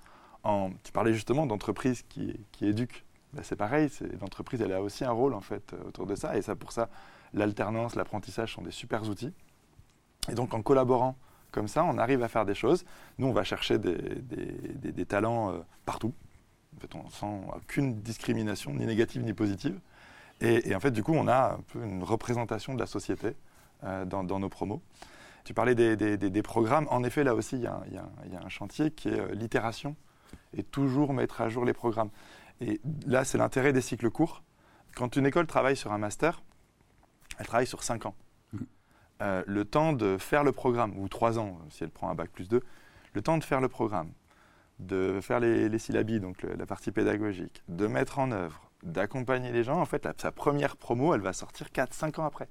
en, 0.43 0.71
tu 0.83 0.91
parlais 0.91 1.13
justement 1.13 1.45
d'entreprises 1.45 2.03
qui, 2.07 2.39
qui 2.51 2.67
éduquent. 2.67 3.03
Ben, 3.33 3.43
c'est 3.43 3.55
pareil, 3.55 3.89
l'entreprise 4.21 4.61
elle 4.61 4.71
a 4.71 4.81
aussi 4.81 5.03
un 5.03 5.11
rôle 5.11 5.33
en 5.33 5.41
fait 5.41 5.73
euh, 5.73 5.87
autour 5.87 6.05
de 6.05 6.15
ça, 6.15 6.37
et 6.37 6.41
ça 6.41 6.55
pour 6.55 6.71
ça, 6.71 6.89
l'alternance, 7.33 7.95
l'apprentissage 7.95 8.53
sont 8.53 8.61
des 8.61 8.71
super 8.71 9.07
outils. 9.09 9.33
Et 10.29 10.35
donc 10.35 10.53
en 10.53 10.61
collaborant 10.61 11.17
comme 11.55 11.67
ça, 11.69 11.85
on 11.85 11.97
arrive 11.97 12.21
à 12.21 12.27
faire 12.27 12.45
des 12.45 12.53
choses. 12.53 12.83
Nous, 13.17 13.27
on 13.27 13.31
va 13.31 13.45
chercher 13.45 13.79
des, 13.79 15.05
talents 15.05 15.53
euh, 15.53 15.59
partout, 15.85 16.13
en 16.75 16.79
fait, 16.79 16.95
on 16.95 17.09
sent 17.09 17.41
aucune 17.55 18.01
discrimination, 18.01 18.73
ni 18.73 18.85
négative 18.85 19.23
ni 19.23 19.33
positive. 19.33 19.79
Et, 20.41 20.75
en 20.75 20.79
fait, 20.79 20.91
du 20.91 21.03
coup, 21.03 21.13
on 21.13 21.27
a 21.27 21.53
un 21.53 21.61
peu 21.71 21.83
une 21.83 22.03
représentation 22.03 22.73
de 22.73 22.79
la 22.79 22.85
société 22.85 23.35
euh, 23.83 24.05
dans, 24.05 24.23
nos 24.23 24.49
promos. 24.49 24.81
Tu 25.45 25.53
parlais 25.53 25.75
des, 25.75 26.41
programmes. 26.41 26.87
En 26.89 27.03
effet, 27.03 27.23
là 27.23 27.33
aussi, 27.35 27.55
il 27.55 27.61
y, 27.61 27.67
a, 27.67 28.43
un 28.43 28.49
chantier 28.49 28.91
qui 28.91 29.09
est 29.09 29.19
euh, 29.19 29.33
l'itération 29.33 29.95
et 30.53 30.63
toujours 30.63 31.13
mettre 31.13 31.41
à 31.41 31.49
jour 31.49 31.63
les 31.63 31.73
programmes. 31.73 32.09
Et 32.59 32.81
là, 33.05 33.23
c'est 33.23 33.37
l'intérêt 33.37 33.71
des 33.71 33.81
cycles 33.81 34.09
courts. 34.09 34.43
Quand 34.95 35.15
une 35.15 35.25
école 35.25 35.47
travaille 35.47 35.77
sur 35.77 35.93
un 35.93 35.97
master, 35.97 36.41
elle 37.37 37.45
travaille 37.45 37.67
sur 37.67 37.83
5 37.83 38.05
ans. 38.05 38.15
Mmh. 38.51 38.59
Euh, 39.21 39.43
le 39.47 39.63
temps 39.63 39.93
de 39.93 40.17
faire 40.17 40.43
le 40.43 40.51
programme, 40.51 40.97
ou 40.97 41.07
3 41.07 41.39
ans 41.39 41.59
si 41.69 41.83
elle 41.83 41.89
prend 41.89 42.09
un 42.09 42.15
bac 42.15 42.29
plus 42.29 42.49
2, 42.49 42.61
le 43.13 43.21
temps 43.21 43.37
de 43.37 43.43
faire 43.43 43.61
le 43.61 43.69
programme, 43.69 44.11
de 44.79 45.19
faire 45.21 45.39
les, 45.39 45.69
les 45.69 45.79
syllabies, 45.79 46.19
donc 46.19 46.43
la 46.43 46.65
partie 46.65 46.91
pédagogique, 46.91 47.63
de 47.69 47.87
mettre 47.87 48.19
en 48.19 48.31
œuvre, 48.31 48.69
d'accompagner 48.83 49.51
les 49.51 49.63
gens, 49.63 49.79
en 49.79 49.85
fait, 49.85 50.07
sa 50.17 50.31
première 50.31 50.77
promo, 50.77 51.13
elle 51.13 51.21
va 51.21 51.33
sortir 51.33 51.67
4-5 51.67 52.19
ans 52.19 52.25
après. 52.25 52.49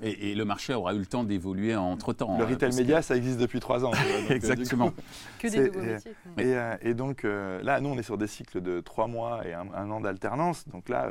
Et, 0.00 0.34
le 0.34 0.44
marché 0.44 0.72
aura 0.72 0.94
eu 0.94 0.98
le 0.98 1.06
temps 1.06 1.24
d'évoluer 1.24 1.76
entre-temps. 1.76 2.38
Le 2.38 2.44
hein, 2.44 2.48
retail 2.48 2.74
média, 2.74 3.02
ça 3.02 3.16
existe 3.16 3.38
depuis 3.38 3.60
3 3.60 3.84
ans. 3.84 3.90
Euh, 4.02 4.34
Exactement. 4.34 4.92
que 5.38 5.48
des 5.48 5.68
nouveaux 5.68 5.80
métiers. 5.80 6.12
Euh, 6.38 6.76
et, 6.80 6.94
donc 6.94 7.24
là, 7.24 7.80
nous, 7.80 7.90
on 7.90 7.98
est 7.98 8.02
sur 8.02 8.18
des 8.18 8.26
cycles 8.26 8.60
de 8.60 8.80
3 8.80 9.06
mois 9.06 9.46
et 9.46 9.52
un, 9.52 9.90
an 9.90 10.00
d'alternance. 10.00 10.66
Donc 10.68 10.88
là, 10.88 11.10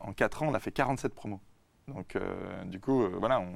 en 0.00 0.12
4 0.12 0.42
ans, 0.42 0.48
on 0.50 0.54
a 0.54 0.58
fait 0.58 0.72
47 0.72 1.14
promos. 1.14 1.40
Donc, 1.88 2.16
euh, 2.16 2.64
du 2.64 2.80
coup, 2.80 3.02
euh, 3.02 3.16
voilà. 3.18 3.40
On, 3.40 3.48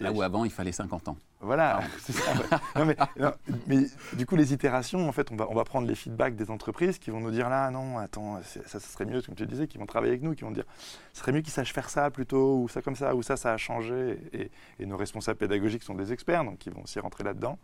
Là 0.00 0.12
où 0.12 0.22
avant, 0.22 0.44
il 0.44 0.50
fallait 0.50 0.72
50 0.72 1.08
ans. 1.08 1.16
Voilà, 1.40 1.80
c'est 2.00 2.12
ça. 2.12 2.32
non, 2.76 2.84
mais, 2.84 2.96
mais, 3.66 3.86
du 4.14 4.26
coup, 4.26 4.36
les 4.36 4.52
itérations, 4.52 5.08
en 5.08 5.12
fait, 5.12 5.32
on 5.32 5.36
va, 5.36 5.46
on 5.50 5.54
va 5.54 5.64
prendre 5.64 5.88
les 5.88 5.94
feedbacks 5.94 6.36
des 6.36 6.50
entreprises 6.50 6.98
qui 6.98 7.10
vont 7.10 7.20
nous 7.20 7.30
dire 7.30 7.48
là, 7.48 7.70
non, 7.70 7.98
attends, 7.98 8.40
ça, 8.42 8.60
ça 8.66 8.80
serait 8.80 9.06
mieux, 9.06 9.22
comme 9.22 9.34
tu 9.34 9.46
disais, 9.46 9.66
qui 9.66 9.78
vont 9.78 9.86
travailler 9.86 10.12
avec 10.12 10.22
nous, 10.22 10.34
qui 10.34 10.44
vont 10.44 10.50
dire, 10.50 10.64
ce 11.12 11.20
serait 11.20 11.32
mieux 11.32 11.40
qu'ils 11.40 11.52
sachent 11.52 11.72
faire 11.72 11.90
ça 11.90 12.10
plutôt, 12.10 12.60
ou 12.60 12.68
ça 12.68 12.82
comme 12.82 12.96
ça, 12.96 13.14
ou 13.14 13.22
ça, 13.22 13.36
ça 13.36 13.52
a 13.52 13.56
changé. 13.56 14.18
Et, 14.32 14.50
et 14.78 14.86
nos 14.86 14.96
responsables 14.96 15.38
pédagogiques 15.38 15.82
sont 15.82 15.94
des 15.94 16.12
experts, 16.12 16.44
donc 16.44 16.64
ils 16.66 16.72
vont 16.72 16.82
aussi 16.82 17.00
rentrer 17.00 17.24
là-dedans. 17.24 17.58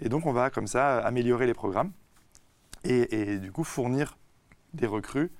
Et 0.00 0.08
donc, 0.08 0.26
on 0.26 0.32
va 0.32 0.50
comme 0.50 0.66
ça 0.66 0.98
améliorer 0.98 1.46
les 1.46 1.54
programmes 1.54 1.92
et, 2.84 3.32
et 3.32 3.38
du 3.38 3.52
coup 3.52 3.64
fournir 3.64 4.16
des 4.74 4.86
recrues 4.86 5.30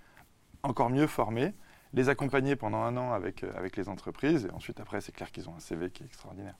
encore 0.62 0.90
mieux 0.90 1.06
formés, 1.06 1.54
les 1.96 2.10
accompagner 2.10 2.54
pendant 2.54 2.82
un 2.82 2.96
an 2.96 3.12
avec, 3.12 3.42
euh, 3.42 3.50
avec 3.56 3.76
les 3.76 3.88
entreprises, 3.88 4.46
et 4.46 4.50
ensuite, 4.52 4.78
après, 4.78 5.00
c'est 5.00 5.12
clair 5.12 5.32
qu'ils 5.32 5.48
ont 5.48 5.54
un 5.56 5.60
CV 5.60 5.90
qui 5.90 6.04
est 6.04 6.06
extraordinaire. 6.06 6.54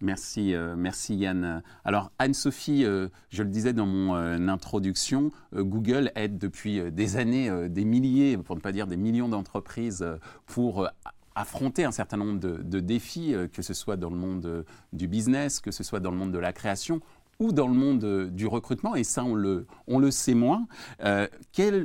Merci, 0.00 0.54
euh, 0.54 0.76
merci 0.76 1.16
Yann. 1.16 1.60
Alors 1.84 2.12
Anne-Sophie, 2.20 2.84
euh, 2.84 3.08
je 3.30 3.42
le 3.42 3.48
disais 3.48 3.72
dans 3.72 3.86
mon 3.86 4.14
introduction, 4.48 5.32
Google 5.52 6.12
aide 6.14 6.38
depuis 6.38 6.92
des 6.92 7.16
années 7.16 7.68
des 7.68 7.84
milliers, 7.84 8.38
pour 8.38 8.54
ne 8.54 8.60
pas 8.60 8.70
dire 8.70 8.86
des 8.86 8.96
millions 8.96 9.28
d'entreprises 9.28 10.06
pour 10.46 10.88
affronter 11.34 11.84
un 11.84 11.90
certain 11.90 12.16
nombre 12.16 12.38
de, 12.38 12.62
de 12.62 12.78
défis, 12.78 13.34
que 13.52 13.62
ce 13.62 13.74
soit 13.74 13.96
dans 13.96 14.10
le 14.10 14.16
monde 14.16 14.64
du 14.92 15.08
business, 15.08 15.58
que 15.58 15.72
ce 15.72 15.82
soit 15.82 15.98
dans 15.98 16.12
le 16.12 16.16
monde 16.16 16.30
de 16.30 16.38
la 16.38 16.52
création 16.52 17.00
ou 17.40 17.52
dans 17.52 17.68
le 17.68 17.74
monde 17.74 18.04
euh, 18.04 18.28
du 18.28 18.46
recrutement, 18.46 18.94
et 18.94 19.04
ça 19.04 19.24
on 19.24 19.34
le, 19.34 19.66
sait 20.10 20.34
moins. 20.34 20.66
Euh, 21.04 21.26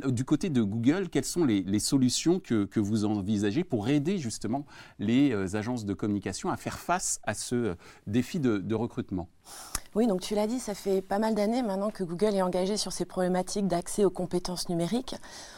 du 0.07 0.25
côté 0.25 0.49
de 0.49 0.61
Google, 0.61 1.09
quelles 1.09 1.25
sont 1.25 1.45
les, 1.45 1.79
solutions 1.79 2.39
que, 2.39 2.79
vous 2.79 3.05
envisagez 3.05 3.63
pour 3.63 3.89
aider 3.89 4.17
justement 4.17 4.65
les 4.99 5.31
euh, 5.31 5.55
agences 5.55 5.85
de 5.85 5.93
communication 5.93 6.49
à 6.49 6.57
faire 6.57 6.79
face 6.79 7.19
à 7.23 7.33
ce 7.33 7.75
défi 8.07 8.39
de 8.39 8.75
recrutement? 8.75 9.29
Oui, 9.95 10.07
donc 10.07 10.21
tu 10.21 10.33
l'as 10.33 10.47
dit, 10.47 10.59
ça 10.59 10.73
fait 10.73 11.03
pas 11.03 11.19
mal 11.19 11.35
d'années 11.35 11.61
maintenant 11.61 11.91
que 11.91 12.03
Google 12.03 12.33
est 12.33 12.41
engagé 12.41 12.77
sur 12.77 12.91
ces 12.91 13.05
problématiques 13.05 13.67
d'accès 13.67 14.03
aux 14.03 14.09
compétences 14.09 14.67
numériques. 14.67 15.15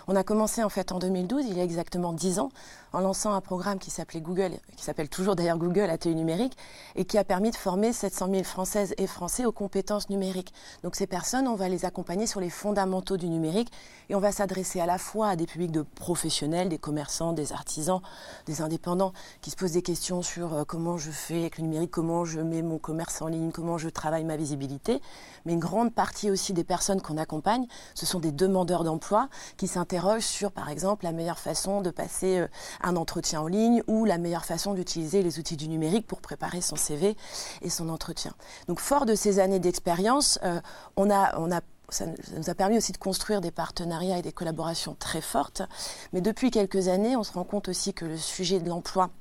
On 0.10 0.16
a 0.18 0.24
commencé 0.24 0.62
en 0.62 0.68
fait 0.68 0.92
en 0.92 1.00
2012, 1.00 1.46
il 1.48 1.56
y 1.56 1.62
a 1.62 1.64
exactement 1.64 2.12
10 2.12 2.40
ans, 2.40 2.50
en 2.92 3.00
lançant 3.00 3.32
un 3.32 3.40
programme 3.40 3.80
qui 3.80 3.92
s'appelait 3.92 4.20
Google, 4.20 4.52
qui 4.76 4.84
s'appelle 4.84 5.08
toujours 5.08 5.38
d'ailleurs 5.38 5.58
Google 5.58 5.90
ATU 5.90 6.14
numérique, 6.16 6.58
et 6.98 7.06
qui 7.06 7.18
a 7.18 7.24
permis 7.24 7.52
de 7.52 7.56
former 7.56 7.94
700 7.94 8.28
000 8.30 8.44
Françaises 8.44 8.94
et 8.98 9.08
Français 9.08 9.46
aux 9.46 9.54
compétences 9.54 10.10
numériques. 10.10 10.54
Donc 10.84 10.98
ces 10.98 11.08
personnes, 11.08 11.48
on 11.48 11.56
va 11.56 11.70
les 11.70 11.86
accompagner 11.86 12.28
sur 12.28 12.42
les 12.42 12.50
fondamentaux 12.50 13.16
du 13.16 13.30
numérique, 13.30 13.72
et 14.10 14.16
on 14.16 14.20
va 14.20 14.34
s'adresser 14.34 14.82
à 14.82 14.86
la 14.86 14.98
fois 14.98 15.30
à 15.30 15.36
des 15.38 15.46
publics 15.46 15.72
de 15.72 15.82
professionnels, 15.82 16.68
des 16.68 16.78
commerçants, 16.78 17.32
des 17.32 17.54
artisans, 17.54 18.02
des 18.48 18.62
indépendants, 18.62 19.14
qui 19.40 19.50
se 19.50 19.56
posent 19.56 19.72
des 19.72 19.82
questions 19.82 20.22
sur 20.22 20.54
euh, 20.54 20.64
comment 20.66 20.98
je 20.98 21.12
fais 21.12 21.40
avec 21.40 21.58
le 21.58 21.64
numérique, 21.64 21.92
comment 21.92 22.26
je 22.26 22.42
mets 22.42 22.62
mon 22.62 22.80
commerce 22.80 23.22
en 23.22 23.28
ligne, 23.28 23.52
comment 23.52 23.78
je 23.78 23.88
travaille 23.88 24.25
ma 24.26 24.38
visibilité, 24.38 25.02
mais 25.46 25.54
une 25.54 25.60
grande 25.60 25.94
partie 25.94 26.32
aussi 26.32 26.54
des 26.54 26.64
personnes 26.64 27.02
qu'on 27.02 27.18
accompagne, 27.18 27.66
ce 27.94 28.06
sont 28.06 28.20
des 28.20 28.32
demandeurs 28.32 28.84
d'emploi 28.84 29.30
qui 29.58 29.68
s'interrogent 29.68 30.26
sur, 30.26 30.52
par 30.52 30.70
exemple, 30.70 31.06
la 31.06 31.12
meilleure 31.12 31.40
façon 31.40 31.82
de 31.82 31.90
passer 31.90 32.40
euh, 32.40 32.48
un 32.82 32.96
entretien 32.96 33.42
en 33.42 33.48
ligne 33.48 33.84
ou 33.88 34.06
la 34.06 34.18
meilleure 34.18 34.46
façon 34.46 34.74
d'utiliser 34.74 35.22
les 35.22 35.40
outils 35.40 35.58
du 35.58 35.68
numérique 35.68 36.08
pour 36.08 36.22
préparer 36.22 36.62
son 36.62 36.76
CV 36.76 37.16
et 37.62 37.70
son 37.70 37.90
entretien. 37.90 38.34
Donc, 38.68 38.80
fort 38.80 39.06
de 39.06 39.16
ces 39.16 39.40
années 39.40 39.60
d'expérience, 39.60 40.40
euh, 40.44 40.60
on 40.98 41.10
a, 41.10 41.38
on 41.40 41.52
a 41.52 41.62
ça 41.90 42.06
nous 42.36 42.50
a 42.50 42.56
permis 42.56 42.78
aussi 42.78 42.92
de 42.92 42.98
construire 42.98 43.42
des 43.42 43.52
partenariats 43.52 44.18
et 44.18 44.22
des 44.22 44.32
collaborations 44.32 44.96
très 44.98 45.22
fortes. 45.22 45.62
Mais 46.14 46.22
depuis 46.22 46.50
quelques 46.50 46.88
années, 46.88 47.16
on 47.16 47.24
se 47.24 47.34
rend 47.34 47.44
compte 47.44 47.70
aussi 47.70 47.94
que 47.94 48.06
le 48.06 48.18
sujet 48.18 48.60
de 48.60 48.68
l'emploi 48.68 49.12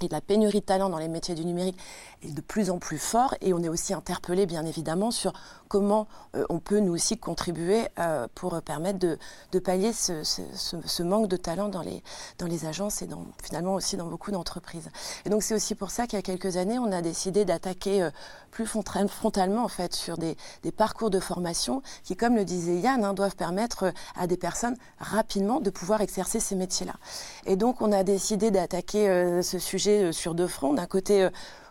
et 0.00 0.08
de 0.08 0.12
la 0.12 0.20
pénurie 0.20 0.60
de 0.60 0.64
talents 0.64 0.88
dans 0.88 0.98
les 0.98 1.08
métiers 1.08 1.34
du 1.34 1.44
numérique 1.44 1.76
est 2.22 2.32
de 2.32 2.40
plus 2.40 2.70
en 2.70 2.78
plus 2.78 2.98
fort 2.98 3.34
et 3.40 3.52
on 3.52 3.62
est 3.62 3.68
aussi 3.68 3.94
interpellé 3.94 4.46
bien 4.46 4.64
évidemment 4.64 5.10
sur 5.10 5.32
comment 5.68 6.06
euh, 6.34 6.44
on 6.48 6.58
peut 6.58 6.80
nous 6.80 6.92
aussi 6.92 7.18
contribuer 7.18 7.88
euh, 7.98 8.26
pour 8.34 8.60
permettre 8.62 8.98
de, 8.98 9.18
pallier 9.58 9.92
ce, 9.92 11.02
manque 11.02 11.28
de 11.28 11.36
talent 11.36 11.68
dans 11.68 11.82
les, 11.82 12.02
agences 12.66 13.02
et 13.02 13.08
finalement 13.42 13.74
aussi 13.74 13.96
dans 13.96 14.06
beaucoup 14.06 14.30
d'entreprises. 14.30 14.88
Et 15.24 15.30
donc 15.30 15.42
c'est 15.42 15.54
aussi 15.54 15.74
pour 15.74 15.90
ça 15.90 16.06
qu'il 16.06 16.18
y 16.18 16.20
a 16.20 16.22
quelques 16.22 16.56
années, 16.56 16.78
on 16.78 16.90
a 16.90 17.02
décidé 17.02 17.44
d'attaquer 17.44 18.02
euh, 18.02 18.10
plus 18.50 18.66
frontalement 18.66 19.64
en 19.64 19.68
fait 19.68 19.94
sur 19.94 20.16
des, 20.16 20.36
des, 20.62 20.72
parcours 20.72 21.10
de 21.10 21.20
formation 21.20 21.82
qui, 22.02 22.16
comme 22.16 22.34
le 22.34 22.44
disait 22.44 22.76
Yann, 22.76 23.04
hein, 23.04 23.14
doivent 23.14 23.36
permettre 23.36 23.92
à 24.16 24.26
des 24.26 24.36
personnes 24.36 24.76
rapidement 24.98 25.60
de 25.60 25.70
pouvoir 25.70 26.00
exercer 26.00 26.40
ces 26.40 26.56
métiers-là. 26.56 26.94
Et 27.46 27.56
donc 27.56 27.80
on 27.80 27.92
a 27.92 28.02
décidé 28.02 28.50
d'attaquer 28.50 29.42
ce 29.42 29.58
sujet 29.58 29.87
sur 30.12 30.34
deux 30.34 30.46
fronts. 30.46 30.74
D'un 30.74 30.86
côté, 30.86 31.28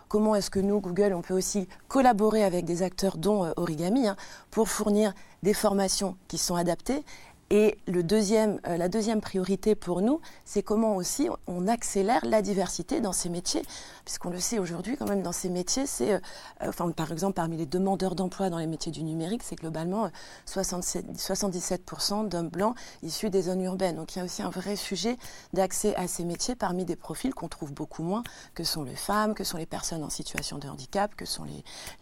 comment 0.07 0.35
est-ce 0.35 0.49
que 0.49 0.59
nous, 0.59 0.79
Google, 0.79 1.13
on 1.13 1.21
peut 1.21 1.33
aussi 1.33 1.67
collaborer 1.87 2.43
avec 2.43 2.65
des 2.65 2.83
acteurs 2.83 3.17
dont 3.17 3.45
euh, 3.45 3.51
Origami 3.57 4.07
hein, 4.07 4.15
pour 4.51 4.69
fournir 4.69 5.13
des 5.43 5.53
formations 5.53 6.15
qui 6.27 6.37
sont 6.37 6.55
adaptées 6.55 7.03
et 7.49 7.77
deuxième, 7.87 8.59
euh, 8.67 8.75
la 8.75 8.89
deuxième 8.89 9.21
priorité 9.21 9.73
pour 9.73 10.01
nous, 10.01 10.19
c'est 10.43 10.63
comment 10.63 10.97
aussi 10.97 11.29
on 11.47 11.67
accélère 11.67 12.25
la 12.25 12.41
diversité 12.41 12.99
dans 12.99 13.13
ces 13.13 13.29
métiers, 13.29 13.61
puisqu'on 14.03 14.29
le 14.29 14.39
sait 14.39 14.59
aujourd'hui 14.59 14.97
quand 14.97 15.07
même 15.07 15.21
dans 15.21 15.31
ces 15.31 15.49
métiers, 15.49 15.85
c'est, 15.85 16.13
euh, 16.13 16.19
enfin, 16.61 16.89
par 16.91 17.11
exemple 17.11 17.33
parmi 17.33 17.55
les 17.55 17.65
demandeurs 17.65 18.15
d'emploi 18.15 18.49
dans 18.49 18.57
les 18.57 18.67
métiers 18.67 18.91
du 18.91 19.03
numérique, 19.03 19.43
c'est 19.43 19.55
globalement 19.55 20.09
67, 20.45 21.05
77% 21.15 22.27
d'hommes 22.27 22.49
blancs 22.49 22.75
issus 23.01 23.29
des 23.29 23.43
zones 23.43 23.61
urbaines. 23.61 23.95
Donc 23.95 24.15
il 24.15 24.19
y 24.19 24.21
a 24.21 24.25
aussi 24.25 24.41
un 24.41 24.49
vrai 24.49 24.75
sujet 24.75 25.17
d'accès 25.53 25.95
à 25.95 26.07
ces 26.07 26.25
métiers 26.25 26.55
parmi 26.55 26.83
des 26.83 26.97
profils 26.97 27.33
qu'on 27.33 27.47
trouve 27.47 27.73
beaucoup 27.73 28.03
moins, 28.03 28.23
que 28.55 28.65
sont 28.65 28.83
les 28.83 28.95
femmes, 28.95 29.33
que 29.33 29.45
sont 29.45 29.57
les 29.57 29.65
personnes 29.65 30.03
en 30.03 30.09
situation 30.09 30.57
de 30.57 30.67
handicap, 30.67 31.15
que 31.15 31.25
sont 31.25 31.45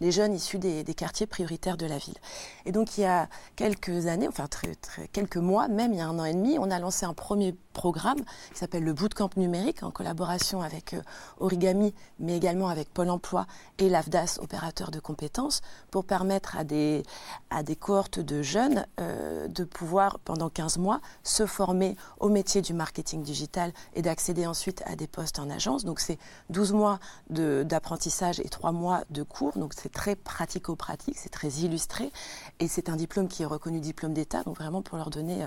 les, 0.00 0.10
jeunes 0.10 0.34
issus 0.34 0.58
des, 0.58 0.84
quartiers 0.94 1.26
prioritaires 1.26 1.76
de 1.76 1.86
la 1.86 1.98
ville. 1.98 2.16
Et 2.64 2.72
donc 2.72 2.98
il 2.98 3.02
y 3.02 3.04
a 3.04 3.28
quelques 3.54 4.06
années, 4.06 4.28
enfin 4.28 4.46
très, 4.46 4.72
quelques 5.12 5.35
mois, 5.38 5.68
même 5.68 5.92
il 5.92 5.98
y 5.98 6.00
a 6.00 6.06
un 6.06 6.18
an 6.18 6.24
et 6.24 6.34
demi, 6.34 6.58
on 6.58 6.70
a 6.70 6.78
lancé 6.78 7.06
un 7.06 7.14
premier 7.14 7.54
programme 7.72 8.24
qui 8.52 8.58
s'appelle 8.58 8.84
le 8.84 8.94
Bootcamp 8.94 9.30
numérique 9.36 9.82
en 9.82 9.90
collaboration 9.90 10.62
avec 10.62 10.94
euh, 10.94 11.02
Origami, 11.38 11.94
mais 12.18 12.36
également 12.36 12.68
avec 12.68 12.92
Pôle 12.92 13.10
emploi 13.10 13.46
et 13.78 13.90
l'AFDAS, 13.90 14.38
opérateur 14.40 14.90
de 14.90 14.98
compétences, 14.98 15.60
pour 15.90 16.04
permettre 16.04 16.56
à 16.56 16.64
des, 16.64 17.02
à 17.50 17.62
des 17.62 17.76
cohortes 17.76 18.18
de 18.18 18.40
jeunes 18.42 18.86
euh, 19.00 19.46
de 19.48 19.64
pouvoir, 19.64 20.18
pendant 20.20 20.48
15 20.48 20.78
mois, 20.78 21.00
se 21.22 21.44
former 21.44 21.96
au 22.18 22.28
métier 22.28 22.62
du 22.62 22.72
marketing 22.72 23.22
digital 23.22 23.72
et 23.94 24.02
d'accéder 24.02 24.46
ensuite 24.46 24.82
à 24.86 24.96
des 24.96 25.06
postes 25.06 25.38
en 25.38 25.50
agence. 25.50 25.84
Donc 25.84 26.00
c'est 26.00 26.18
12 26.50 26.72
mois 26.72 26.98
d'apprentissage 27.28 28.40
et 28.40 28.48
3 28.48 28.72
mois 28.72 29.02
de 29.10 29.22
cours. 29.22 29.52
Donc 29.58 29.74
c'est 29.76 29.92
très 29.92 30.16
pratico-pratique, 30.16 31.18
c'est 31.18 31.28
très 31.28 31.48
illustré. 31.48 32.10
Et 32.58 32.68
c'est 32.68 32.88
un 32.88 32.96
diplôme 32.96 33.28
qui 33.28 33.42
est 33.42 33.46
reconnu 33.46 33.80
diplôme 33.80 34.14
d'État, 34.14 34.42
donc 34.44 34.56
vraiment 34.56 34.82
pour 34.82 34.96
leur 34.96 35.10
donner 35.10 35.25
euh, 35.34 35.46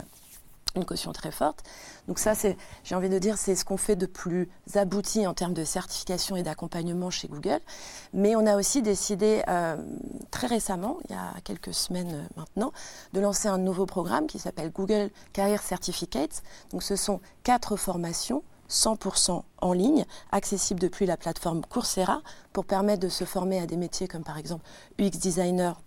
une 0.76 0.86
caution 0.86 1.12
très 1.14 1.32
forte. 1.32 1.64
Donc 2.08 2.20
ça, 2.20 2.34
j'ai 2.84 2.96
envie 2.96 3.10
de 3.10 3.20
dire, 3.20 3.38
c'est 3.38 3.56
ce 3.56 3.66
qu'on 3.66 3.78
fait 3.78 3.96
de 3.96 4.06
plus 4.06 4.50
abouti 4.76 5.26
en 5.26 5.34
termes 5.34 5.54
de 5.54 5.64
certification 5.64 6.36
et 6.36 6.44
d'accompagnement 6.44 7.10
chez 7.10 7.28
Google. 7.28 7.60
Mais 8.14 8.36
on 8.36 8.46
a 8.46 8.56
aussi 8.56 8.82
décidé 8.82 9.42
euh, 9.48 9.78
très 10.32 10.48
récemment, 10.48 10.98
il 11.10 11.16
y 11.16 11.18
a 11.18 11.34
quelques 11.44 11.74
semaines 11.74 12.14
euh, 12.14 12.28
maintenant, 12.38 12.72
de 13.14 13.20
lancer 13.20 13.48
un 13.48 13.58
nouveau 13.58 13.86
programme 13.86 14.28
qui 14.28 14.40
s'appelle 14.40 14.72
Google 14.72 15.10
Career 15.34 15.62
Certificates. 15.62 16.44
Donc 16.72 16.84
ce 16.84 16.96
sont 16.96 17.20
quatre 17.44 17.76
formations 17.76 18.44
100% 18.70 19.42
en 19.62 19.74
ligne, 19.74 20.06
accessibles 20.32 20.80
depuis 20.80 21.08
la 21.08 21.18
plateforme 21.18 21.62
Coursera, 21.66 22.22
pour 22.54 22.66
permettre 22.66 23.02
de 23.02 23.10
se 23.10 23.24
former 23.24 23.60
à 23.60 23.66
des 23.66 23.78
métiers 23.78 24.08
comme 24.08 24.24
par 24.24 24.38
exemple 24.38 24.64
UX 25.00 25.18
designer 25.18 25.82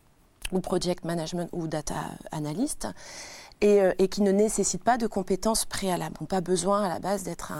ou 0.50 0.60
project 0.60 1.04
management 1.04 1.48
ou 1.52 1.68
data 1.68 1.94
analyst 2.32 2.88
et, 3.62 3.80
euh, 3.80 3.92
et, 3.98 4.08
qui 4.08 4.20
ne 4.20 4.32
nécessitent 4.32 4.84
pas 4.84 4.98
de 4.98 5.06
compétences 5.06 5.64
préalables. 5.64 6.16
On 6.20 6.26
pas 6.26 6.40
besoin 6.40 6.82
à 6.82 6.88
la 6.88 6.98
base 6.98 7.22
d'être 7.22 7.52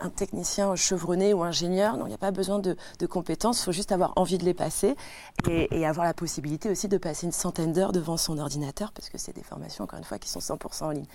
un, 0.00 0.10
technicien 0.10 0.76
chevronné 0.76 1.32
ou 1.32 1.42
ingénieur. 1.42 1.96
Non, 1.96 2.06
il 2.06 2.10
n'y 2.10 2.14
a 2.14 2.18
pas 2.18 2.32
besoin 2.32 2.58
de, 2.58 2.76
compétences. 3.06 3.60
Il 3.60 3.64
faut 3.64 3.72
juste 3.72 3.92
avoir 3.92 4.12
envie 4.16 4.38
de 4.38 4.44
les 4.44 4.54
passer 4.54 4.96
et, 5.48 5.68
et, 5.78 5.86
avoir 5.86 6.04
la 6.06 6.14
possibilité 6.14 6.68
aussi 6.68 6.88
de 6.88 6.98
passer 6.98 7.26
une 7.26 7.32
centaine 7.32 7.72
d'heures 7.72 7.92
devant 7.92 8.16
son 8.16 8.38
ordinateur 8.38 8.92
parce 8.92 9.08
que 9.08 9.18
c'est 9.18 9.34
des 9.34 9.42
formations, 9.42 9.84
encore 9.84 9.98
une 9.98 10.04
fois, 10.04 10.18
qui 10.18 10.28
sont 10.28 10.40
100% 10.40 10.84
en 10.84 10.90
ligne. 10.90 11.06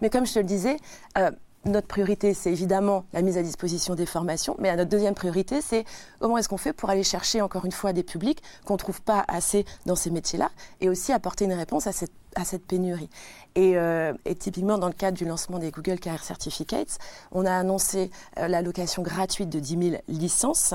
Mais 0.00 0.10
comme 0.10 0.26
je 0.26 0.34
te 0.34 0.38
le 0.38 0.44
disais, 0.44 0.76
euh, 1.18 1.30
notre 1.64 1.86
priorité, 1.86 2.34
c'est 2.34 2.52
évidemment 2.52 3.04
la 3.12 3.22
mise 3.22 3.36
à 3.36 3.42
disposition 3.42 3.94
des 3.94 4.06
formations, 4.06 4.56
mais 4.58 4.74
notre 4.76 4.90
deuxième 4.90 5.14
priorité, 5.14 5.60
c'est 5.60 5.84
comment 6.20 6.38
est-ce 6.38 6.48
qu'on 6.48 6.56
fait 6.56 6.72
pour 6.72 6.90
aller 6.90 7.02
chercher 7.02 7.40
encore 7.40 7.64
une 7.64 7.72
fois 7.72 7.92
des 7.92 8.02
publics 8.02 8.42
qu'on 8.64 8.74
ne 8.74 8.78
trouve 8.78 9.02
pas 9.02 9.24
assez 9.28 9.64
dans 9.84 9.96
ces 9.96 10.10
métiers-là, 10.10 10.50
et 10.80 10.88
aussi 10.88 11.12
apporter 11.12 11.44
une 11.44 11.52
réponse 11.52 11.86
à 11.86 11.92
cette 11.92 12.12
à 12.34 12.44
cette 12.44 12.66
pénurie. 12.66 13.10
Euh, 13.58 14.14
et, 14.24 14.36
typiquement, 14.36 14.78
dans 14.78 14.86
le 14.86 14.92
cadre 14.92 15.16
du 15.16 15.24
lancement 15.24 15.58
des 15.58 15.70
Google 15.70 15.98
Career 15.98 16.22
Certificates, 16.22 16.98
on 17.32 17.44
a 17.44 17.52
annoncé 17.52 18.10
euh, 18.38 18.46
l'allocation 18.46 19.02
gratuite 19.02 19.48
de 19.48 19.58
10 19.58 19.90
000 19.90 20.02
licences. 20.08 20.74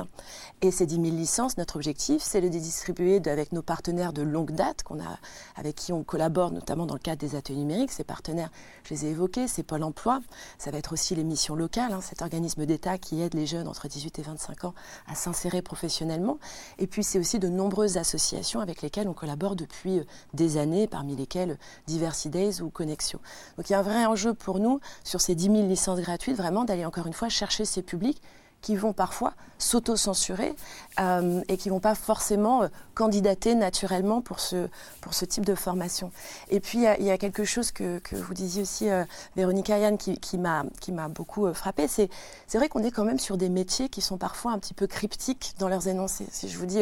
Et 0.62 0.72
ces 0.72 0.86
10 0.86 0.96
000 0.96 1.06
licences, 1.16 1.58
notre 1.58 1.78
objectif, 1.78 2.22
c'est 2.22 2.42
de 2.42 2.48
les 2.48 2.60
distribuer 2.60 3.22
avec 3.26 3.54
nos 3.54 3.62
partenaires 3.62 4.12
de 4.12 4.22
longue 4.22 4.52
date, 4.52 4.84
qu'on 4.84 5.00
a, 5.00 5.20
avec 5.56 5.76
qui 5.76 5.94
on 5.94 6.04
collabore 6.04 6.52
notamment 6.52 6.86
dans 6.86 6.94
le 6.96 7.00
cadre 7.00 7.20
des 7.20 7.36
ateliers 7.36 7.60
numériques. 7.60 7.92
Ces 7.92 8.04
partenaires, 8.04 8.50
je 8.84 8.94
les 8.94 9.06
ai 9.06 9.10
évoqués, 9.10 9.48
c'est 9.48 9.64
Pôle 9.64 9.84
emploi. 9.84 10.20
Ça 10.58 10.72
va 10.72 10.78
être 10.78 10.94
aussi 10.94 11.16
les 11.16 11.24
missions 11.24 11.56
locales, 11.56 11.94
hein, 11.94 12.02
cet 12.02 12.22
organisme 12.22 12.66
d'État 12.66 12.98
qui 12.98 13.22
aide 13.22 13.34
les 13.34 13.46
jeunes 13.46 13.68
entre 13.68 13.88
18 13.88 14.20
et 14.20 14.22
25 14.24 14.66
ans 14.66 14.74
à 15.08 15.16
s'insérer 15.16 15.62
professionnellement. 15.62 16.38
Et 16.80 16.88
puis, 16.88 17.04
c'est 17.04 17.20
aussi 17.20 17.40
de 17.40 17.48
nombreuses 17.48 17.98
associations 17.98 18.60
avec 18.60 18.82
lesquelles 18.82 19.08
on 19.08 19.14
collabore 19.14 19.56
depuis 19.56 20.00
euh, 20.00 20.04
des 20.34 20.58
années, 20.58 20.88
parmi 20.88 21.16
lesquelles 21.16 21.43
Diversity 21.88 22.30
Days 22.30 22.62
ou 22.62 22.70
Connexion. 22.70 23.20
Donc 23.58 23.70
il 23.70 23.74
y 23.74 23.76
a 23.76 23.80
un 23.80 23.84
vrai 23.84 24.06
enjeu 24.06 24.34
pour 24.34 24.60
nous 24.60 24.80
sur 25.04 25.22
ces 25.22 25.36
10 25.36 25.46
000 25.46 25.68
licences 25.68 26.00
gratuites, 26.00 26.36
vraiment 26.38 26.64
d'aller 26.64 26.86
encore 26.86 27.08
une 27.08 27.14
fois 27.14 27.30
chercher 27.30 27.66
ces 27.66 27.82
publics 27.82 28.22
qui 28.63 28.75
vont 28.75 28.93
parfois 28.93 29.34
s'auto-censurer 29.63 30.55
euh, 31.00 31.41
et 31.48 31.58
qui 31.58 31.70
ne 31.70 31.74
vont 31.74 31.79
pas 31.79 31.96
forcément 31.96 32.63
euh, 32.63 32.67
candidater 32.93 33.55
naturellement 33.55 34.22
pour 34.22 34.39
ce, 34.39 34.67
pour 35.01 35.13
ce 35.13 35.25
type 35.25 35.46
de 35.46 35.55
formation. 35.55 36.12
Et 36.50 36.60
puis, 36.60 36.79
il 37.00 37.05
y, 37.05 37.12
a 37.12 37.17
quelque 37.17 37.43
chose 37.43 37.72
que, 37.72 38.00
que 38.00 38.15
vous 38.15 38.34
disiez 38.34 38.62
aussi, 38.62 38.89
euh, 38.89 39.03
Véronique 39.36 39.70
Ayane, 39.70 39.98
qui, 39.98 40.20
qui 40.20 40.38
m'a 40.38 40.63
beaucoup 41.10 41.51
frappé. 41.53 41.88
C'est 41.88 42.10
vrai 42.53 42.70
qu'on 42.70 42.84
est 42.84 42.91
quand 42.91 43.05
même 43.05 43.20
sur 43.20 43.38
des 43.38 43.50
métiers 43.50 43.89
qui 43.89 44.01
sont 44.01 44.17
parfois 44.17 44.51
un 44.51 44.60
petit 44.60 44.74
peu 44.74 44.86
cryptiques 44.86 45.53
dans 45.60 45.70
leurs 45.70 45.88
énoncés. 45.88 46.25
Si 46.29 46.50
je 46.50 46.58
vous 46.58 46.65
dis 46.65 46.82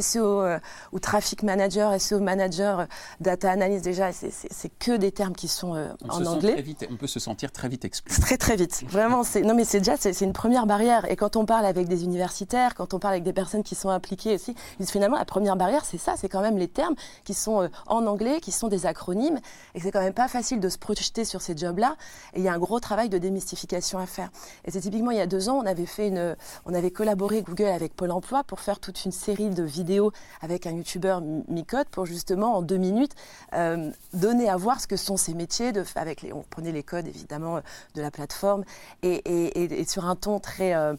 SEO 0.00 0.44
ou 0.92 0.98
traffic 0.98 1.42
manager, 1.42 2.00
SEO 2.00 2.20
manager, 2.20 2.86
data 3.20 3.50
analyst, 3.50 3.84
déjà, 3.84 4.10
c'est 4.12 4.78
que 4.78 4.96
des 4.96 5.12
termes 5.12 5.34
qui 5.34 5.48
sont 5.48 5.72
en 6.08 6.26
anglais. 6.26 6.60
vite, 6.60 6.86
on 6.90 6.96
peut 6.96 7.06
se 7.06 7.20
sentir 7.20 7.52
très 7.52 7.68
vite 7.68 7.84
exclu. 7.84 8.12
Très, 8.20 8.36
très 8.36 8.56
vite. 8.56 8.84
Vraiment, 8.88 9.22
non, 9.44 9.54
mais 9.54 9.64
c'est 9.64 9.78
déjà, 9.78 9.96
c'est 9.96 10.20
une 10.20 10.32
première 10.32 10.66
barrière. 10.66 11.10
Et 11.10 11.16
quand 11.22 11.36
on 11.36 11.46
parle 11.46 11.66
avec 11.66 11.86
des 11.86 12.02
universitaires, 12.02 12.74
quand 12.74 12.94
on 12.94 12.98
parle 12.98 13.14
avec 13.14 13.22
des 13.22 13.32
personnes 13.32 13.62
qui 13.62 13.76
sont 13.76 13.90
impliquées 13.90 14.34
aussi, 14.34 14.56
finalement 14.84 15.16
la 15.16 15.24
première 15.24 15.54
barrière 15.54 15.84
c'est 15.84 15.96
ça, 15.96 16.14
c'est 16.16 16.28
quand 16.28 16.40
même 16.40 16.58
les 16.58 16.66
termes 16.66 16.96
qui 17.22 17.32
sont 17.32 17.62
euh, 17.62 17.68
en 17.86 18.06
anglais, 18.06 18.40
qui 18.40 18.50
sont 18.50 18.66
des 18.66 18.86
acronymes, 18.86 19.38
et 19.76 19.80
c'est 19.80 19.92
quand 19.92 20.00
même 20.00 20.14
pas 20.14 20.26
facile 20.26 20.58
de 20.58 20.68
se 20.68 20.78
projeter 20.78 21.24
sur 21.24 21.40
ces 21.40 21.56
jobs-là. 21.56 21.94
Et 22.34 22.40
il 22.40 22.42
y 22.42 22.48
a 22.48 22.52
un 22.52 22.58
gros 22.58 22.80
travail 22.80 23.08
de 23.08 23.18
démystification 23.18 24.00
à 24.00 24.06
faire. 24.06 24.30
Et 24.64 24.72
c'est 24.72 24.80
typiquement 24.80 25.12
il 25.12 25.16
y 25.16 25.20
a 25.20 25.28
deux 25.28 25.48
ans, 25.48 25.60
on 25.62 25.64
avait 25.64 25.86
fait 25.86 26.08
une, 26.08 26.34
on 26.66 26.74
avait 26.74 26.90
collaboré 26.90 27.42
Google 27.42 27.66
avec 27.66 27.94
Pôle 27.94 28.10
Emploi 28.10 28.42
pour 28.42 28.58
faire 28.58 28.80
toute 28.80 29.04
une 29.04 29.12
série 29.12 29.50
de 29.50 29.62
vidéos 29.62 30.10
avec 30.40 30.66
un 30.66 30.72
youtubeur 30.72 31.20
Micode 31.46 31.86
pour 31.86 32.04
justement 32.04 32.56
en 32.56 32.62
deux 32.62 32.78
minutes 32.78 33.14
euh, 33.54 33.92
donner 34.12 34.48
à 34.48 34.56
voir 34.56 34.80
ce 34.80 34.88
que 34.88 34.96
sont 34.96 35.16
ces 35.16 35.34
métiers. 35.34 35.70
Avec 35.94 36.26
on 36.34 36.42
prenait 36.50 36.72
les 36.72 36.82
codes 36.82 37.06
évidemment 37.06 37.60
de 37.94 38.02
la 38.02 38.10
plateforme 38.10 38.64
et, 39.04 39.84
sur 39.86 40.06
un 40.06 40.16
ton 40.16 40.40
très 40.40 40.74
euh, 40.74 40.94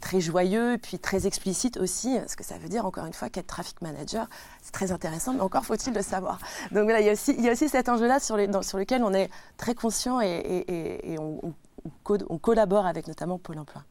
très 0.00 0.20
joyeux 0.20 0.74
et 0.74 0.78
puis 0.78 0.98
très 0.98 1.26
explicite 1.26 1.78
aussi, 1.78 2.16
ce 2.28 2.36
que 2.36 2.44
ça 2.44 2.58
veut 2.58 2.68
dire 2.68 2.86
encore 2.86 3.06
une 3.06 3.12
fois 3.12 3.28
qu'être 3.28 3.46
traffic 3.46 3.80
manager, 3.82 4.28
c'est 4.62 4.72
très 4.72 4.92
intéressant, 4.92 5.34
mais 5.34 5.40
encore 5.40 5.64
faut-il 5.64 5.92
le 5.94 6.02
savoir. 6.02 6.38
Donc 6.70 6.84
voilà, 6.84 7.00
il 7.00 7.06
y 7.06 7.48
a 7.48 7.52
aussi, 7.52 7.68
cet 7.68 7.88
enjeu-là 7.88 8.20
sur, 8.20 8.36
lequel 8.36 9.02
on 9.02 9.12
est 9.14 9.30
très 9.56 9.74
conscient 9.74 10.20
et, 10.20 11.16
on, 11.18 11.40
on, 12.28 12.38
collabore 12.38 12.86
avec 12.86 13.08
notamment 13.08 13.38
Pôle 13.38 13.58
Emploi. 13.58 13.82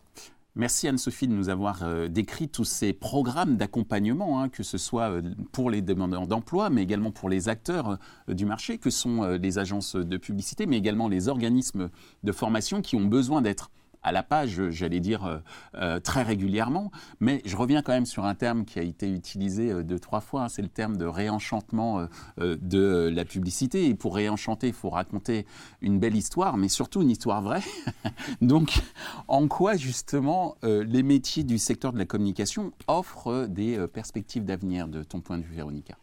Merci 0.58 0.88
Anne-Sophie 0.88 1.28
de 1.28 1.34
nous 1.34 1.50
avoir 1.50 1.84
euh, 1.84 2.08
décrit 2.08 2.48
tous 2.48 2.64
ces 2.64 2.94
programmes 2.94 3.58
d'accompagnement, 3.58 4.42
hein, 4.42 4.48
que 4.48 4.64
ce 4.64 4.78
soit 4.78 5.12
euh, 5.12 5.22
pour 5.52 5.70
les 5.70 5.82
demandeurs 5.82 6.28
d'emploi, 6.28 6.70
mais 6.70 6.82
également 6.82 7.12
pour 7.12 7.28
les 7.28 7.50
acteurs 7.50 7.98
euh, 8.30 8.34
du 8.34 8.46
marché, 8.46 8.78
que 8.78 8.90
sont 8.90 9.26
les 9.26 9.60
agences 9.60 9.98
de 9.98 10.16
publicité, 10.16 10.66
mais 10.66 10.78
également 10.78 11.10
les 11.10 11.28
organismes 11.28 11.90
de 12.24 12.32
formation 12.32 12.82
qui 12.82 12.96
ont 12.96 13.04
besoin 13.04 13.42
d'être 13.42 13.70
à 14.06 14.12
la 14.12 14.22
page, 14.22 14.70
j'allais 14.70 15.00
dire, 15.00 15.26
euh, 15.26 15.40
euh, 15.74 16.00
très 16.00 16.22
régulièrement. 16.22 16.92
Mais 17.20 17.42
je 17.44 17.58
reviens 17.58 17.82
quand 17.82 17.92
même 17.92 18.06
sur 18.06 18.24
un 18.24 18.36
terme 18.36 18.64
qui 18.64 18.78
a 18.78 18.84
été 18.84 19.10
utilisé 19.10 19.72
euh, 19.72 19.84
deux, 19.84 19.98
trois 19.98 20.22
fois. 20.22 20.44
Hein. 20.44 20.50
c'est 20.50 20.62
le 20.62 20.68
terme 20.68 20.96
de 20.96 21.06
réenchantement 21.06 22.08
de 22.38 23.10
la 23.12 23.26
publicité. 23.26 23.88
Et 23.88 23.96
pour 23.96 24.16
réenchanter, 24.16 24.68
il 24.68 24.74
faut 24.74 24.92
raconter 24.92 25.48
une 25.82 25.98
belle 25.98 26.16
histoire, 26.16 26.56
mais 26.58 26.68
surtout 26.68 27.02
une 27.02 27.10
histoire 27.10 27.42
vraie. 27.42 27.64
Donc, 28.42 28.80
en 29.28 29.48
quoi, 29.48 29.76
justement, 29.76 30.56
les 30.62 31.02
métiers 31.02 31.44
du 31.44 31.58
secteur 31.58 31.92
de 31.92 31.98
la 31.98 32.06
communication 32.06 32.72
offrent 32.88 33.48
des 33.48 33.88
perspectives 33.88 34.46
d'avenir, 34.46 34.88
de 34.88 35.02
ton 35.02 35.22
point 35.22 35.40
de 35.40 35.44
vue, 35.44 35.56
Véronica? 35.56 35.96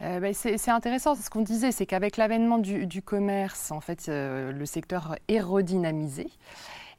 Ben, 0.00 0.34
c'est 0.34 0.70
intéressant, 0.70 1.14
ce 1.14 1.30
qu'on 1.30 1.42
disait, 1.42 1.70
c'est 1.70 1.86
qu'avec 1.86 2.16
l'avènement 2.16 2.58
du, 2.58 2.86
du, 2.86 3.02
commerce, 3.02 3.70
en 3.70 3.80
fait, 3.80 4.08
le 4.08 4.64
secteur 4.64 5.16
est 5.28 5.40
redynamisé. 5.40 6.28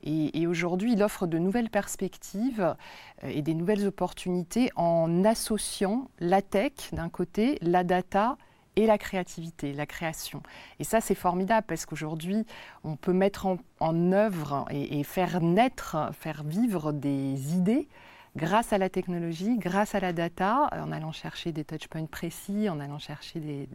Et, 0.09 0.47
aujourd'hui, 0.47 0.93
il 0.93 1.03
offre 1.03 1.27
de 1.27 1.37
nouvelles 1.37 1.69
perspectives 1.69 2.75
euh, 3.23 3.27
et 3.29 3.41
des 3.41 3.53
nouvelles 3.53 3.85
opportunités 3.85 4.69
en 4.77 5.25
associant 5.25 6.09
la 6.19 6.41
tech 6.41 6.93
d'un 6.93 7.09
côté, 7.09 7.57
la 7.61 7.83
data 7.83 8.37
et 8.77 8.85
la 8.85 8.97
créativité, 8.97 9.73
la 9.73 9.85
création. 9.85 10.41
Et 10.79 10.85
ça, 10.85 11.01
c'est 11.01 11.15
formidable 11.15 11.65
parce 11.67 11.85
qu'aujourd'hui, 11.85 12.45
on 12.85 12.95
peut 12.95 13.11
mettre 13.11 13.47
en, 13.79 14.11
œuvre 14.13 14.65
et, 14.69 15.03
faire 15.03 15.41
naître, 15.41 15.97
faire 16.13 16.43
vivre 16.43 16.93
des 16.93 17.55
idées 17.55 17.89
grâce 18.37 18.71
à 18.71 18.77
la 18.77 18.87
technologie, 18.89 19.57
grâce 19.57 19.95
à 19.95 19.99
la 19.99 20.13
data, 20.13 20.69
en 20.71 20.91
allant 20.91 21.11
chercher 21.11 21.51
des 21.51 21.65
touchpoints 21.65 22.05
précis, 22.05 22.69
en 22.69 22.79
allant 22.79 22.99
chercher 22.99 23.39
des, 23.39 23.67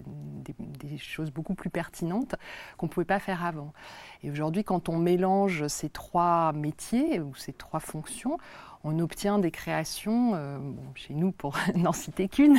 choses 0.98 1.30
beaucoup 1.30 1.54
plus 1.54 1.68
pertinentes 1.68 2.36
qu'on 2.76 2.86
ne 2.86 2.90
pouvait 2.90 3.04
pas 3.04 3.18
faire 3.18 3.44
avant. 3.44 3.72
Et 4.22 4.30
aujourd'hui, 4.30 4.62
quand 4.62 4.88
on 4.88 4.96
mélange 4.96 5.66
ces 5.66 5.88
trois 5.88 6.52
métiers 6.52 7.20
ou 7.20 7.34
ces 7.34 7.52
trois 7.52 7.80
fonctions, 7.80 8.38
on 8.84 8.98
obtient 8.98 9.38
des 9.38 9.50
créations, 9.50 10.32
euh, 10.34 10.58
chez 10.94 11.14
nous 11.14 11.32
pour 11.32 11.56
n'en 11.76 11.92
citer 11.92 12.28
qu'une, 12.28 12.58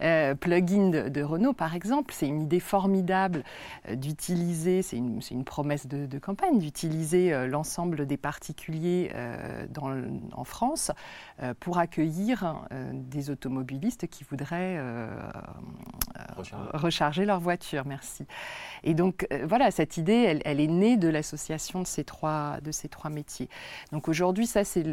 euh, 0.00 0.34
plugin 0.34 0.90
de, 0.90 1.22
Renault 1.22 1.52
par 1.52 1.74
exemple, 1.74 2.14
c'est 2.14 2.26
une 2.26 2.42
idée 2.42 2.60
formidable 2.60 3.44
euh, 3.88 3.94
d'utiliser, 3.94 4.82
c'est 4.82 4.96
une, 4.96 5.44
promesse 5.44 5.86
de, 5.86 6.18
campagne, 6.18 6.58
d'utiliser 6.58 7.46
l'ensemble 7.46 8.06
des 8.06 8.16
particuliers 8.16 9.12
en 10.32 10.44
France 10.44 10.90
pour 11.60 11.78
accueillir 11.78 12.66
des 12.92 13.30
automobilistes 13.30 14.06
qui 14.08 14.24
voudraient 14.24 14.78
recharger. 16.74 17.24
leur 17.24 17.40
voiture. 17.40 17.84
Merci. 17.86 18.26
Et 18.84 18.94
donc 18.94 19.26
voilà, 19.44 19.70
cette 19.70 19.96
idée, 19.96 20.40
elle, 20.44 20.60
est 20.60 20.66
née 20.66 20.96
de 20.96 21.08
l'association 21.08 21.82
de 21.82 21.86
ces 21.86 22.04
trois 22.04 22.60
de 22.62 22.72
ces 22.72 22.88
trois 22.88 23.10
métiers. 23.10 23.48
Donc 23.92 24.08
aujourd'hui, 24.08 24.46
ça 24.46 24.64
c'est 24.64 24.84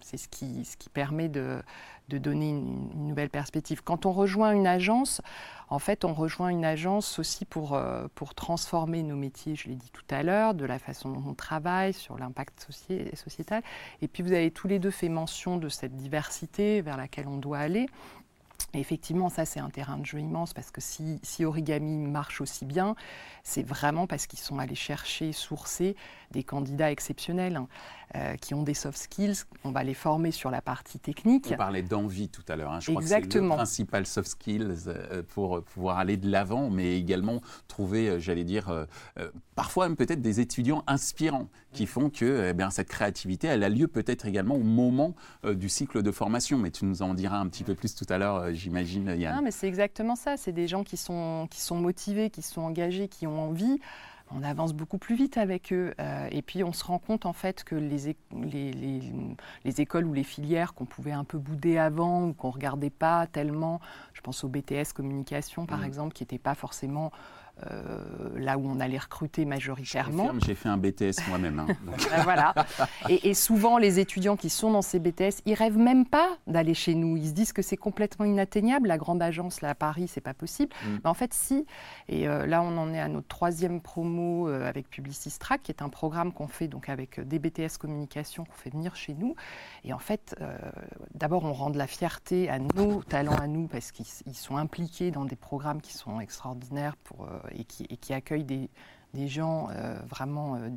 c'est 0.00 0.16
ce 0.16 0.28
qui, 0.28 0.64
ce 0.64 0.76
qui 0.76 0.88
permet 0.88 1.28
de, 1.28 1.62
de 2.08 2.18
donner 2.18 2.50
une, 2.50 3.06
nouvelle 3.08 3.30
perspective. 3.30 3.82
Quand 3.82 4.06
on 4.06 4.12
rejoint 4.12 4.52
une 4.52 4.66
agence, 4.66 5.20
en 5.68 5.78
fait, 5.78 6.04
on 6.04 6.14
rejoint 6.14 6.48
une 6.48 6.64
agence 6.64 7.18
aussi 7.18 7.44
pour, 7.44 7.74
euh, 7.74 8.06
pour 8.14 8.34
transformer 8.34 9.02
nos 9.02 9.16
métiers, 9.16 9.56
je 9.56 9.68
l'ai 9.68 9.74
dit 9.74 9.90
tout 9.92 10.04
à 10.10 10.22
l'heure, 10.22 10.54
de 10.54 10.64
la 10.64 10.78
façon 10.78 11.10
dont 11.10 11.22
on 11.26 11.34
travaille, 11.34 11.92
sur 11.92 12.18
l'impact 12.18 12.66
sociétal. 13.14 13.62
Et 14.02 14.08
puis, 14.08 14.22
vous 14.22 14.32
avez 14.32 14.50
tous 14.50 14.68
les 14.68 14.78
deux 14.78 14.90
fait 14.90 15.08
mention 15.08 15.58
de 15.58 15.68
cette 15.68 15.94
diversité 15.96 16.80
vers 16.80 16.96
laquelle 16.96 17.28
on 17.28 17.36
doit 17.36 17.58
aller 17.58 17.86
effectivement, 18.74 19.28
ça, 19.28 19.44
c'est 19.44 19.60
un 19.60 19.70
terrain 19.70 19.98
de 19.98 20.04
jeu 20.04 20.20
immense 20.20 20.52
parce 20.52 20.70
que 20.70 20.80
si, 20.80 21.18
si 21.22 21.44
Origami 21.44 22.06
marche 22.06 22.40
aussi 22.40 22.64
bien, 22.64 22.94
c'est 23.42 23.62
vraiment 23.62 24.06
parce 24.06 24.26
qu'ils 24.26 24.38
sont 24.38 24.58
allés 24.58 24.74
chercher, 24.74 25.32
sourcer 25.32 25.96
des 26.30 26.44
candidats 26.44 26.90
exceptionnels 26.90 27.56
hein, 27.56 27.68
euh, 28.14 28.36
qui 28.36 28.54
ont 28.54 28.62
des 28.62 28.74
soft 28.74 28.98
skills. 28.98 29.44
On 29.64 29.70
va 29.70 29.84
les 29.84 29.94
former 29.94 30.30
sur 30.30 30.50
la 30.50 30.60
partie 30.60 30.98
technique. 30.98 31.48
On 31.52 31.56
parlait 31.56 31.82
d'envie 31.82 32.28
tout 32.28 32.42
à 32.48 32.56
l'heure. 32.56 32.72
Hein. 32.72 32.80
Je 32.80 32.90
crois 32.90 33.02
que 33.02 33.08
c'est 33.08 33.20
le 33.20 33.48
principal 33.48 34.06
soft 34.06 34.28
skills 34.28 34.84
euh, 34.86 35.22
pour 35.22 35.62
pouvoir 35.62 35.98
aller 35.98 36.16
de 36.16 36.30
l'avant, 36.30 36.70
mais 36.70 36.98
également 36.98 37.40
trouver, 37.66 38.08
euh, 38.08 38.18
j'allais 38.18 38.44
dire, 38.44 38.86
parfois 39.54 39.88
même 39.88 39.96
peut-être 39.96 40.20
des 40.20 40.40
étudiants 40.40 40.84
inspirants 40.86 41.48
qui 41.72 41.86
font 41.86 42.10
que 42.10 42.48
eh 42.50 42.54
bien, 42.54 42.70
cette 42.70 42.88
créativité, 42.88 43.46
elle 43.46 43.62
a 43.62 43.68
lieu 43.68 43.88
peut-être 43.88 44.26
également 44.26 44.54
au 44.54 44.62
moment 44.62 45.14
du 45.44 45.68
cycle 45.68 46.02
de 46.02 46.10
formation. 46.10 46.58
Mais 46.58 46.70
tu 46.70 46.84
nous 46.84 47.02
en 47.02 47.14
diras 47.14 47.38
un 47.38 47.48
petit 47.48 47.64
peu 47.64 47.74
plus 47.74 47.94
tout 47.94 48.06
à 48.08 48.18
l'heure, 48.18 48.54
j'imagine, 48.58 49.14
Yann. 49.16 49.36
Non, 49.36 49.42
mais 49.42 49.50
c'est 49.50 49.68
exactement 49.68 50.16
ça. 50.16 50.36
C'est 50.36 50.52
des 50.52 50.68
gens 50.68 50.84
qui 50.84 50.96
sont, 50.96 51.48
qui 51.50 51.60
sont 51.60 51.76
motivés, 51.76 52.30
qui 52.30 52.42
sont 52.42 52.60
engagés, 52.60 53.08
qui 53.08 53.26
ont 53.26 53.40
envie 53.40 53.80
on 54.30 54.42
avance 54.42 54.74
beaucoup 54.74 54.98
plus 54.98 55.14
vite 55.14 55.38
avec 55.38 55.72
eux. 55.72 55.94
Euh, 56.00 56.28
et 56.30 56.42
puis 56.42 56.62
on 56.64 56.72
se 56.72 56.84
rend 56.84 56.98
compte 56.98 57.26
en 57.26 57.32
fait 57.32 57.64
que 57.64 57.74
les, 57.74 58.14
les, 59.64 59.80
écoles 59.80 60.06
ou 60.06 60.12
les 60.12 60.24
filières 60.24 60.74
qu'on 60.74 60.84
pouvait 60.84 61.12
un 61.12 61.24
peu 61.24 61.38
bouder 61.38 61.78
avant 61.78 62.24
ou 62.24 62.32
qu'on 62.32 62.48
ne 62.48 62.52
regardait 62.52 62.90
pas 62.90 63.26
tellement, 63.26 63.80
je 64.12 64.20
pense 64.20 64.44
au 64.44 64.48
BTS 64.48 64.92
communication 64.94 65.66
par 65.66 65.80
mmh. 65.80 65.84
exemple, 65.84 66.14
qui 66.14 66.22
n'était 66.22 66.38
pas 66.38 66.54
forcément 66.54 67.12
euh, 67.66 68.00
là 68.36 68.56
où 68.56 68.68
on 68.68 68.78
allait 68.78 68.98
recruter 68.98 69.44
majoritairement. 69.44 70.30
J'ai 70.44 70.54
fait 70.54 70.68
un 70.68 70.76
BTS 70.76 71.26
moi-même. 71.28 71.58
Hein, 71.58 71.66
ben 71.82 72.22
voilà. 72.22 72.54
Et, 73.08 73.34
souvent, 73.34 73.78
les 73.78 73.98
étudiants 73.98 74.36
qui 74.36 74.48
sont 74.48 74.70
dans 74.70 74.82
ces 74.82 75.00
BTS, 75.00 75.42
ils 75.44 75.54
rêvent 75.54 75.78
même 75.78 76.06
pas 76.06 76.28
d'aller 76.46 76.74
chez 76.74 76.94
nous. 76.94 77.16
Ils 77.16 77.28
se 77.28 77.32
disent 77.32 77.52
que 77.52 77.62
c'est 77.62 77.76
complètement 77.76 78.24
inatteignable. 78.24 78.86
La 78.86 78.96
grande 78.96 79.22
agence 79.22 79.60
là 79.60 79.70
à 79.70 79.74
Paris, 79.74 80.06
c'est 80.08 80.20
pas 80.20 80.34
possible. 80.34 80.72
Mm. 80.84 80.88
Mais 81.02 81.10
en 81.10 81.14
fait, 81.14 81.34
si. 81.34 81.66
Et 82.08 82.28
euh, 82.28 82.46
là, 82.46 82.62
on 82.62 82.76
en 82.78 82.94
est 82.94 83.00
à 83.00 83.08
notre 83.08 83.26
troisième 83.26 83.80
promo 83.80 84.48
euh, 84.48 84.68
avec 84.68 84.88
Publicistrack, 84.88 85.62
qui 85.62 85.72
est 85.72 85.82
un 85.82 85.88
programme 85.88 86.32
qu'on 86.32 86.48
fait 86.48 86.68
donc 86.68 86.88
avec 86.88 87.18
des 87.20 87.40
BTS 87.40 87.78
communication 87.80 88.44
qu'on 88.44 88.52
fait 88.52 88.70
venir 88.70 88.94
chez 88.94 89.14
nous. 89.14 89.34
Et 89.84 89.92
en 89.92 89.98
fait, 89.98 90.36
d'abord, 91.14 91.44
on 91.44 91.52
rend 91.52 91.70
de 91.70 91.78
la 91.78 91.86
fierté 91.86 92.48
à 92.48 92.58
nos 92.58 93.02
talents 93.02 93.36
à 93.36 93.46
nous 93.46 93.66
parce 93.66 93.90
qu'ils 93.90 94.34
sont 94.34 94.56
impliqués 94.56 95.10
dans 95.10 95.24
des 95.24 95.36
programmes 95.36 95.80
qui 95.80 95.92
sont 95.92 96.20
extraordinaires 96.20 96.96
pour 96.96 97.28
et 97.54 97.64
qui, 97.64 97.86
et 97.90 97.96
qui 97.96 98.12
accueille 98.12 98.44
des, 98.44 98.70
des 99.14 99.28
gens 99.28 99.68
euh, 99.70 99.98
vraiment 100.08 100.56
euh, 100.56 100.68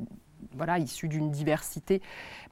voilà, 0.52 0.78
issus 0.78 1.08
d'une 1.08 1.30
diversité. 1.30 2.02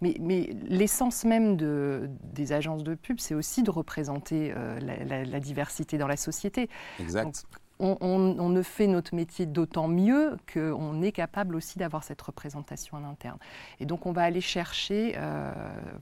Mais, 0.00 0.16
mais 0.20 0.50
l'essence 0.68 1.24
même 1.24 1.56
de, 1.56 2.08
des 2.22 2.52
agences 2.52 2.84
de 2.84 2.94
pub, 2.94 3.18
c'est 3.18 3.34
aussi 3.34 3.62
de 3.62 3.70
représenter 3.70 4.52
euh, 4.56 4.78
la, 4.80 5.40
diversité 5.40 5.98
dans 5.98 6.06
la 6.06 6.16
société. 6.16 6.68
Exact. 7.00 7.44
on, 7.80 7.96
on, 8.00 8.48
ne 8.48 8.62
fait 8.62 8.86
notre 8.86 9.14
métier 9.14 9.46
d'autant 9.46 9.88
mieux 9.88 10.36
qu'on 10.52 11.02
est 11.02 11.12
capable 11.12 11.56
aussi 11.56 11.78
d'avoir 11.78 12.04
cette 12.04 12.22
représentation 12.22 12.98
en 12.98 13.04
interne. 13.04 13.38
Et 13.80 13.86
donc 13.86 14.06
on 14.06 14.12
va 14.12 14.22
aller 14.22 14.40
chercher 14.40 15.18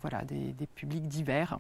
voilà, 0.03 0.25
des, 0.25 0.53
des 0.53 0.67
publics 0.67 1.09
divers. 1.09 1.59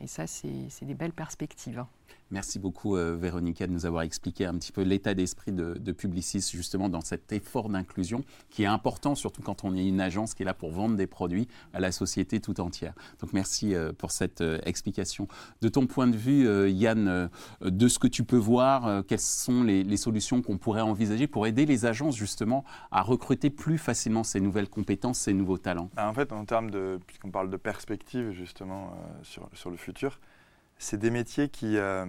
Et 0.00 0.06
ça, 0.06 0.26
c'est 0.26 0.84
des 0.84 0.94
belles 0.94 1.12
perspectives. 1.12 1.84
Merci 2.30 2.58
beaucoup, 2.58 2.96
euh, 2.96 3.16
Véronica, 3.16 3.66
de 3.66 3.72
nous 3.72 3.86
avoir 3.86 4.02
expliqué 4.02 4.44
un 4.44 4.54
petit 4.54 4.70
peu 4.70 4.82
l'état 4.82 5.14
d'esprit 5.14 5.50
de, 5.50 5.74
de, 5.74 5.92
Publicis, 5.92 6.46
justement, 6.52 6.90
dans 6.90 7.00
cet 7.00 7.32
effort 7.32 7.70
d'inclusion 7.70 8.22
qui 8.50 8.64
est 8.64 8.66
important, 8.66 9.14
surtout 9.14 9.40
quand 9.40 9.64
on 9.64 9.74
est 9.74 9.86
une 9.86 10.00
agence 10.00 10.34
qui 10.34 10.42
est 10.42 10.46
là 10.46 10.52
pour 10.52 10.70
vendre 10.70 10.96
des 10.96 11.06
produits 11.06 11.48
à 11.72 11.80
la 11.80 11.90
société 11.90 12.38
tout 12.38 12.60
entière. 12.60 12.92
Donc, 13.20 13.32
merci 13.32 13.74
euh, 13.74 13.92
pour 13.96 14.10
cette 14.10 14.42
euh, 14.42 14.58
explication. 14.64 15.26
De 15.62 15.70
ton 15.70 15.86
point 15.86 16.06
de 16.06 16.16
vue, 16.16 16.70
Yann, 16.70 17.30
de 17.62 17.88
ce 17.88 17.98
que 17.98 18.06
tu 18.06 18.24
peux 18.24 18.36
voir, 18.36 19.04
quelles 19.06 19.18
sont 19.20 19.62
les, 19.62 19.82
les 19.82 19.96
solutions 19.96 20.42
qu'on 20.42 20.58
pourrait 20.58 20.82
envisager 20.82 21.26
pour 21.26 21.46
aider 21.46 21.64
les 21.66 21.86
agences, 21.86 22.16
justement, 22.16 22.64
à 22.90 23.02
recruter 23.02 23.50
plus 23.50 23.78
facilement 23.78 24.22
ces 24.22 24.40
nouvelles 24.40 24.68
compétences, 24.68 25.18
ces 25.18 25.32
nouveaux 25.32 25.58
talents? 25.58 25.90
Bah, 25.94 26.08
En 26.08 26.14
fait, 26.14 26.32
en 26.32 26.44
termes 26.44 26.70
de, 26.70 26.98
puisqu'on 27.06 27.30
parle 27.30 27.50
de 27.50 27.56
perspective, 27.56 28.32
justement, 28.32 28.92
sur, 29.22 29.48
sur 29.54 29.70
le 29.70 29.76
futur, 29.76 30.20
c'est 30.78 30.98
des 30.98 31.10
métiers 31.10 31.48
qui, 31.48 31.76
euh, 31.76 32.06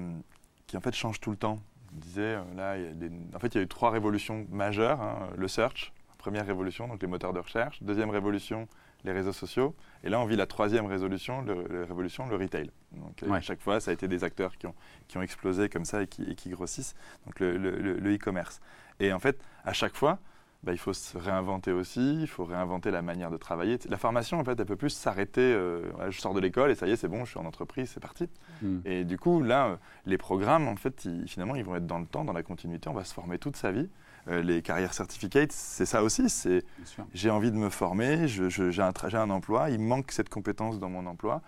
qui 0.67 0.77
en 0.77 0.81
fait 0.81 0.95
changent 0.95 1.19
tout 1.19 1.31
le 1.31 1.37
temps. 1.37 1.59
On 1.93 1.99
disait, 1.99 2.21
euh, 2.21 2.43
là, 2.55 2.77
il 2.77 2.83
y 2.83 2.87
a 2.87 2.91
des... 2.91 3.11
en 3.33 3.39
fait, 3.39 3.47
il 3.47 3.55
y 3.55 3.59
a 3.59 3.63
eu 3.63 3.67
trois 3.67 3.89
révolutions 3.89 4.45
majeures. 4.51 5.01
Hein. 5.01 5.29
Le 5.35 5.47
search, 5.47 5.91
première 6.17 6.45
révolution, 6.45 6.87
donc 6.87 7.01
les 7.01 7.07
moteurs 7.07 7.33
de 7.33 7.39
recherche. 7.39 7.81
Deuxième 7.81 8.11
révolution, 8.11 8.67
les 9.03 9.11
réseaux 9.11 9.33
sociaux. 9.33 9.75
Et 10.03 10.09
là, 10.09 10.19
on 10.19 10.25
vit 10.25 10.35
la 10.35 10.45
troisième 10.45 10.85
résolution, 10.85 11.41
le, 11.41 11.83
révolution, 11.83 12.27
le 12.27 12.35
retail. 12.35 12.69
Donc, 12.91 13.23
euh, 13.23 13.31
à 13.31 13.41
chaque 13.41 13.61
fois, 13.61 13.79
ça 13.79 13.91
a 13.91 13.93
été 13.93 14.07
des 14.07 14.23
acteurs 14.23 14.55
qui 14.57 14.67
ont, 14.67 14.75
qui 15.07 15.17
ont 15.17 15.21
explosé 15.21 15.67
comme 15.67 15.85
ça 15.85 16.03
et 16.03 16.07
qui, 16.07 16.23
et 16.23 16.35
qui 16.35 16.49
grossissent. 16.49 16.95
Donc, 17.25 17.39
le 17.39 18.15
e-commerce. 18.15 18.61
et 18.99 19.11
en 19.11 19.19
fait, 19.19 19.41
à 19.65 19.73
chaque 19.73 19.95
fois, 19.95 20.19
bah, 20.63 20.73
il 20.73 20.77
faut 20.77 20.91
se 20.91 21.17
réinventer 21.17 21.71
aussi, 21.71 22.21
il 22.21 22.27
faut 22.27 22.43
réinventer 22.43 22.91
la 22.91 23.01
manière 23.01 23.31
de 23.31 23.37
travailler. 23.37 23.79
La 23.87 23.97
formation, 23.97 24.39
en 24.39 24.43
fait, 24.43 24.59
elle 24.59 24.65
peut 24.65 24.75
plus 24.75 24.89
s'arrêter. 24.89 25.41
Euh, 25.41 25.89
je 26.09 26.19
sors 26.19 26.33
de 26.33 26.41
l'école 26.41 26.69
et 26.69 26.75
ça 26.75 26.85
y 26.85 26.91
est, 26.91 26.97
c'est 26.97 27.07
bon, 27.07 27.23
je 27.23 27.31
suis 27.31 27.39
en 27.39 27.45
entreprise, 27.45 27.91
c'est 27.93 28.01
parti. 28.01 28.27
Hmm. 28.61 28.79
Et 28.83 29.05
du 29.05 29.17
coup, 29.17 29.41
là, 29.41 29.67
euh, 29.67 29.75
les 30.05 30.17
programmes, 30.17 30.67
en 30.67 30.75
fait, 30.75 31.07
finalement, 31.27 31.55
ils 31.55 31.63
vont 31.63 31.75
être 31.75 31.87
dans 31.87 31.99
le 31.99 32.05
temps, 32.05 32.25
dans 32.25 32.33
la 32.33 32.43
continuité. 32.43 32.89
On 32.89 32.93
va 32.93 33.05
se 33.05 33.13
former 33.13 33.39
toute 33.39 33.55
sa 33.55 33.71
vie. 33.71 33.89
Euh, 34.27 34.41
les 34.41 34.61
carrières 34.61 34.93
certificates, 34.93 35.53
c'est 35.53 35.85
ça 35.85 36.03
aussi. 36.03 36.29
C'est 36.29 36.65
j'ai 37.13 37.29
envie 37.29 37.51
de 37.51 37.57
me 37.57 37.69
former, 37.69 38.27
j'ai 38.27 38.81
un, 38.81 38.91
un 39.13 39.29
emploi, 39.29 39.69
il 39.69 39.79
manque 39.79 40.11
cette 40.11 40.29
compétence 40.29 40.77
dans 40.77 40.89
mon 40.89 41.05
emploi, 41.05 41.41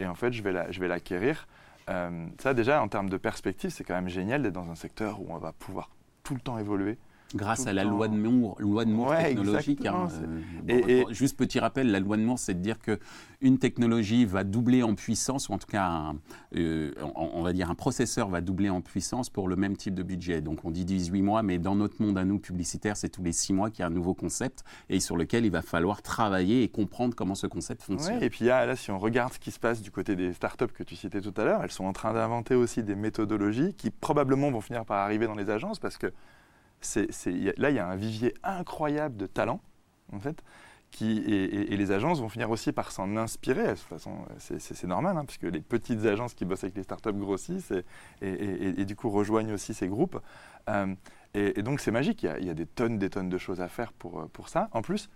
et 0.00 0.06
en 0.06 0.14
fait, 0.14 0.32
je 0.32 0.42
vais 0.42 0.88
l'acquérir. 0.88 1.46
ça, 1.86 2.54
déjà, 2.54 2.82
en 2.82 2.88
termes 2.88 3.10
de 3.10 3.18
perspective, 3.18 3.68
c'est 3.68 3.84
quand 3.84 3.94
même 3.94 4.08
génial 4.08 4.42
d'être 4.42 4.54
dans 4.54 4.70
un 4.70 4.74
secteur 4.74 5.20
où 5.20 5.26
on 5.28 5.36
va 5.36 5.52
pouvoir 5.52 5.90
tout 6.24 6.34
le 6.34 6.40
temps 6.40 6.58
évoluer 6.58 6.96
Grâce 7.36 7.66
à 7.66 7.72
la 7.72 7.84
loi 7.84 8.08
de 8.08 8.16
Moore, 8.16 8.56
loi 8.58 8.84
de 8.84 8.90
Moore 8.90 9.16
technologique. 9.16 9.86
Hein, 9.86 10.08
euh, 10.68 10.80
et, 10.86 11.04
juste 11.10 11.36
petit 11.36 11.58
rappel, 11.58 11.90
la 11.90 12.00
loi 12.00 12.16
de 12.16 12.22
Moore, 12.22 12.38
c'est 12.38 12.54
de 12.54 12.60
dire 12.60 12.78
que 12.78 12.98
une 13.40 13.58
technologie 13.58 14.24
va 14.24 14.44
doubler 14.44 14.82
en 14.82 14.94
puissance, 14.94 15.48
ou 15.48 15.52
en 15.52 15.58
tout 15.58 15.66
cas, 15.66 16.12
euh, 16.56 16.92
on, 17.14 17.42
va 17.42 17.52
dire 17.52 17.70
un 17.70 17.74
processeur 17.74 18.28
va 18.28 18.40
doubler 18.40 18.70
en 18.70 18.80
puissance 18.80 19.28
pour 19.28 19.46
le 19.48 19.56
même 19.56 19.76
type 19.76 19.94
de 19.94 20.02
budget. 20.02 20.40
Donc 20.40 20.64
on 20.64 20.70
dit 20.70 20.84
18 20.84 21.22
mois, 21.22 21.42
mais 21.42 21.58
dans 21.58 21.74
notre 21.74 22.02
monde 22.02 22.16
à 22.18 22.24
nous 22.24 22.38
publicitaires, 22.38 22.96
c'est 22.96 23.10
tous 23.10 23.22
les 23.22 23.32
6 23.32 23.52
mois 23.52 23.70
qu'il 23.70 23.80
y 23.80 23.82
a 23.82 23.86
un 23.86 23.90
nouveau 23.90 24.14
concept 24.14 24.64
et 24.88 25.00
sur 25.00 25.16
lequel 25.16 25.44
il 25.44 25.50
va 25.50 25.62
falloir 25.62 26.02
travailler 26.02 26.62
et 26.62 26.68
comprendre 26.68 27.14
comment 27.14 27.34
ce 27.34 27.46
concept 27.46 27.82
fonctionne. 27.82 28.22
et 28.22 28.30
puis 28.30 28.46
là, 28.46 28.74
si 28.74 28.90
on 28.90 28.98
regarde 28.98 29.34
ce 29.34 29.38
qui 29.38 29.50
se 29.50 29.60
passe 29.60 29.82
du 29.82 29.90
côté 29.90 30.16
des 30.16 30.32
startups 30.32 30.66
que 30.68 30.82
tu 30.82 30.96
citais 30.96 31.20
tout 31.20 31.34
à 31.36 31.44
l'heure, 31.44 31.62
elles 31.62 31.70
sont 31.70 31.84
en 31.84 31.92
train 31.92 32.14
d'inventer 32.14 32.54
aussi 32.54 32.82
des 32.82 32.94
méthodologies 32.94 33.74
qui 33.74 33.90
probablement 33.90 34.50
vont 34.50 34.60
finir 34.60 34.84
par 34.84 34.98
arriver 34.98 35.26
dans 35.26 35.34
les 35.34 35.50
agences 35.50 35.78
parce 35.78 35.98
que 35.98 36.12
là, 37.56 37.70
il 37.70 37.76
y 37.76 37.78
a 37.78 37.86
un 37.86 37.96
vivier 37.96 38.34
incroyable 38.42 39.16
de 39.16 39.26
talents, 39.26 39.60
en 40.12 40.20
fait, 40.20 40.42
qui, 40.90 41.18
et, 41.18 41.76
les 41.76 41.92
agences 41.92 42.20
vont 42.20 42.28
finir 42.28 42.50
aussi 42.50 42.72
par 42.72 42.92
s'en 42.92 43.16
inspirer. 43.16 43.64
De 43.64 43.70
toute 43.70 43.80
façon, 43.80 44.24
c'est 44.38 44.84
normal, 44.84 45.16
hein, 45.16 45.24
puisque 45.24 45.42
les 45.42 45.60
petites 45.60 46.04
agences 46.06 46.34
qui 46.34 46.44
bossent 46.44 46.64
avec 46.64 46.76
les 46.76 46.82
startups 46.82 47.12
grossissent 47.12 47.72
et, 48.22 48.84
du 48.84 48.96
coup 48.96 49.10
rejoignent 49.10 49.52
aussi 49.52 49.74
ces 49.74 49.88
groupes. 49.88 50.20
Euh, 50.68 50.94
et, 51.34 51.62
donc, 51.62 51.80
c'est 51.80 51.90
magique. 51.90 52.22
Il 52.22 52.26
y, 52.26 52.28
a, 52.28 52.38
il 52.38 52.46
y, 52.46 52.50
a, 52.50 52.54
des 52.54 52.66
tonnes, 52.66 52.98
des 52.98 53.10
tonnes 53.10 53.28
de 53.28 53.38
choses 53.38 53.60
à 53.60 53.68
faire 53.68 53.92
pour, 53.92 54.28
pour 54.30 54.48
ça. 54.48 54.68
En 54.72 54.82
plus, 54.82 55.10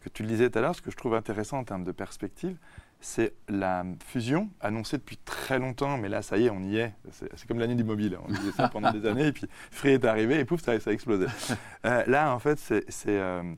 que 0.00 0.08
tu 0.08 0.22
le 0.22 0.28
disais 0.28 0.50
tout 0.50 0.58
à 0.58 0.62
l'heure, 0.62 0.74
ce 0.74 0.82
que 0.82 0.90
je 0.90 0.96
trouve 0.96 1.14
intéressant 1.14 1.58
en 1.58 1.64
termes 1.64 1.84
de 1.84 1.92
perspective, 1.92 2.58
c'est 3.00 3.34
la 3.48 3.84
fusion 4.04 4.50
annoncée 4.60 4.98
depuis 4.98 5.16
très 5.18 5.58
longtemps, 5.58 5.98
mais 5.98 6.08
là, 6.08 6.22
ça 6.22 6.36
y 6.36 6.46
est, 6.46 6.50
on 6.50 6.62
y 6.62 6.78
est. 6.78 6.92
C'est 7.10 7.46
comme 7.46 7.60
l'année 7.60 7.76
du 7.76 7.84
mobile. 7.84 8.18
On 8.26 8.32
disait 8.32 8.52
ça 8.52 8.68
pendant 8.68 8.90
des 8.92 9.06
années, 9.08 9.28
et 9.28 9.32
puis 9.32 9.46
Free 9.70 9.90
est 9.90 10.04
arrivé, 10.04 10.40
et 10.40 10.44
pouf, 10.44 10.62
ça, 10.62 10.72
a 10.72 10.92
explosé. 10.92 11.26
Euh, 11.84 12.04
là, 12.06 12.34
en 12.34 12.38
fait, 12.38 12.58
euh, 13.06 13.54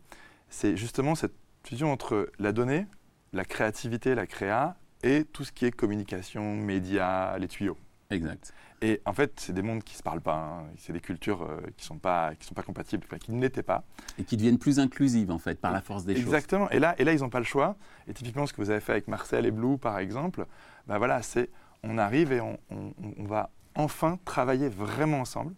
c'est 0.49 0.77
justement 0.77 1.15
cette 1.15 1.35
fusion 1.65 1.91
entre 1.91 2.31
la 2.39 2.53
donnée, 2.53 2.87
la 3.33 3.45
créativité, 3.45 4.15
la 4.15 4.27
créa, 4.27 4.77
et 5.03 5.25
tout 5.25 5.45
ce 5.45 5.53
qui 5.53 5.65
est 5.65 5.71
communication, 5.71 6.55
médias, 6.57 7.39
les 7.39 7.49
tuyaux. 7.49 7.79
Exact. 8.11 8.53
Et 8.83 9.01
en 9.05 9.13
fait, 9.13 9.39
c'est 9.39 9.53
des 9.53 9.63
mondes 9.63 9.85
qui 9.85 9.95
ne 9.95 9.99
se 9.99 10.03
parlent 10.03 10.21
pas. 10.21 10.37
Hein. 10.37 10.65
C'est 10.79 10.93
des 10.93 11.01
cultures 11.01 11.43
euh, 11.43 11.61
qui 11.77 11.85
ne 11.85 11.87
sont, 11.87 11.99
pas, 11.99 12.35
qui 12.35 12.47
sont 12.47 12.55
pas 12.55 12.63
compatibles, 12.63 13.07
qui 13.19 13.33
ne 13.33 13.41
l'étaient 13.41 13.63
pas. 13.63 13.85
Et 14.19 14.25
qui 14.25 14.37
deviennent 14.37 14.59
plus 14.59 14.79
inclusives, 14.81 15.31
en 15.31 15.39
fait, 15.39 15.61
par 15.61 15.73
la 15.73 15.83
force 15.83 16.05
des 16.05 16.15
choses. 16.15 16.25
Exactement. 16.25 16.71
Et 16.71 16.79
là, 16.79 16.95
et 16.99 17.05
là 17.05 17.13
ils 17.13 17.21
n'ont 17.21 17.29
pas 17.29 17.41
le 17.41 17.45
choix. 17.45 17.77
Et 18.09 18.15
typiquement, 18.15 18.47
ce 18.47 18.53
que 18.53 18.61
vous 18.61 18.71
avez 18.71 18.81
fait 18.81 18.93
avec 18.93 19.09
Marcel 19.09 19.45
et 19.45 19.51
Blue, 19.51 19.77
par 19.77 19.99
exemple, 19.99 20.47
bah 20.87 20.99
voilà, 20.99 21.21
c'est 21.23 21.51
on 21.83 21.99
arrive 21.99 22.33
et 22.33 22.41
on, 22.41 22.59
on, 22.71 23.25
va 23.25 23.51
enfin 23.75 24.19
travailler 24.25 24.69
vraiment 24.69 25.21
ensemble. 25.21 25.55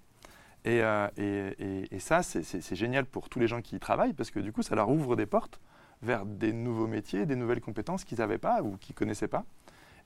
Et, 0.64 0.80
euh, 0.82 1.08
et, 1.16 1.88
et, 1.90 1.98
ça, 1.98 2.22
c'est 2.22 2.76
génial 2.76 3.04
pour 3.06 3.28
tous 3.28 3.40
les 3.40 3.48
gens 3.48 3.60
qui 3.60 3.74
y 3.74 3.80
travaillent, 3.80 4.12
parce 4.12 4.30
que 4.30 4.38
du 4.38 4.52
coup, 4.52 4.62
ça 4.62 4.76
leur 4.76 4.88
ouvre 4.88 5.16
des 5.16 5.26
portes 5.26 5.60
vers 6.02 6.24
des 6.24 6.52
nouveaux 6.52 6.86
métiers, 6.86 7.26
des 7.26 7.36
nouvelles 7.36 7.60
compétences 7.60 8.04
qu'ils 8.04 8.18
n'avaient 8.18 8.38
pas 8.38 8.62
ou 8.62 8.76
qu'ils 8.76 8.94
ne 8.94 8.98
connaissaient 8.98 9.28
pas. 9.28 9.44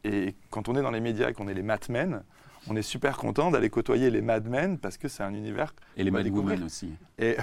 Et 0.04 0.34
quand 0.50 0.68
on 0.68 0.76
est 0.76 0.82
dans 0.82 0.90
les 0.90 1.00
médias 1.00 1.30
et 1.30 1.32
qu'on 1.32 1.48
est 1.48 1.54
les 1.54 1.62
matmen, 1.62 2.22
on 2.68 2.76
est 2.76 2.82
super 2.82 3.16
content 3.16 3.50
d'aller 3.50 3.70
côtoyer 3.70 4.10
les 4.10 4.20
madmen 4.20 4.78
parce 4.78 4.98
que 4.98 5.08
c'est 5.08 5.22
un 5.22 5.34
univers. 5.34 5.74
Et 5.96 6.04
les 6.04 6.10
madwomen 6.10 6.64
aussi. 6.64 6.92
Et, 7.18 7.36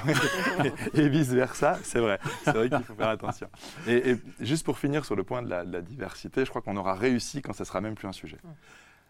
et 0.94 1.10
vice-versa, 1.10 1.80
c'est 1.84 2.00
vrai. 2.00 2.20
C'est 2.44 2.54
vrai 2.54 2.70
qu'il 2.70 2.84
faut 2.84 2.94
faire 2.94 3.10
attention. 3.10 3.48
Et, 3.88 4.18
juste 4.40 4.66
pour 4.66 4.78
finir 4.78 5.04
sur 5.04 5.16
le 5.16 5.24
point 5.24 5.42
de 5.42 5.50
la, 5.50 5.82
diversité, 5.82 6.46
je 6.46 6.50
crois 6.50 6.62
qu'on 6.62 6.78
aura 6.78 6.94
réussi 6.94 7.42
quand 7.42 7.54
ça 7.54 7.66
sera 7.66 7.82
même 7.82 7.96
plus 7.96 8.08
un 8.08 8.12
sujet. 8.12 8.38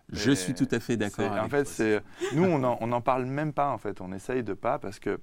Je 0.09 0.31
suis 0.31 0.53
tout 0.53 0.67
à 0.71 0.79
fait 0.79 0.95
d'accord. 0.95 1.31
En 1.31 1.49
fait, 1.49 1.67
c'est 1.67 2.01
nous, 2.33 2.43
on 2.43 2.87
n'en 2.87 3.01
parle 3.01 3.25
même 3.25 3.51
pas. 3.53 3.69
En 3.71 3.77
fait, 3.77 3.99
on 4.01 4.11
essaye 4.13 4.43
de 4.43 4.53
pas 4.53 4.79
parce 4.79 4.99
que 4.99 5.19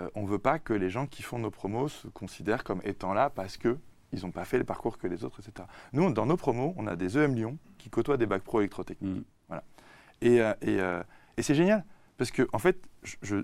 euh, 0.00 0.08
on 0.14 0.24
veut 0.24 0.38
pas 0.38 0.58
que 0.58 0.72
les 0.72 0.88
gens 0.88 1.06
qui 1.06 1.22
font 1.22 1.38
nos 1.38 1.50
promos 1.50 1.88
se 1.88 2.08
considèrent 2.08 2.64
comme 2.64 2.80
étant 2.82 3.12
là 3.12 3.28
parce 3.28 3.58
que 3.58 3.76
ils 4.12 4.22
n'ont 4.22 4.30
pas 4.30 4.44
fait 4.44 4.58
le 4.58 4.64
parcours 4.64 4.98
que 4.98 5.06
les 5.06 5.24
autres, 5.24 5.40
etc. 5.40 5.66
Nous, 5.92 6.12
dans 6.12 6.26
nos 6.26 6.36
promos, 6.36 6.74
on 6.76 6.86
a 6.86 6.96
des 6.96 7.16
EM 7.18 7.34
Lyon 7.34 7.58
qui 7.78 7.90
côtoient 7.90 8.16
des 8.16 8.26
bacs 8.26 8.42
pro 8.42 8.60
électrotechniques. 8.60 9.20
Mm. 9.20 9.24
Voilà. 9.48 9.64
Et, 10.20 10.40
euh, 10.40 10.54
euh, 10.64 11.02
et, 11.36 11.42
c'est 11.42 11.54
génial, 11.54 11.84
parce 12.18 12.30
que 12.30 12.46
en 12.52 12.58
fait, 12.58 12.80
je, 13.22 13.36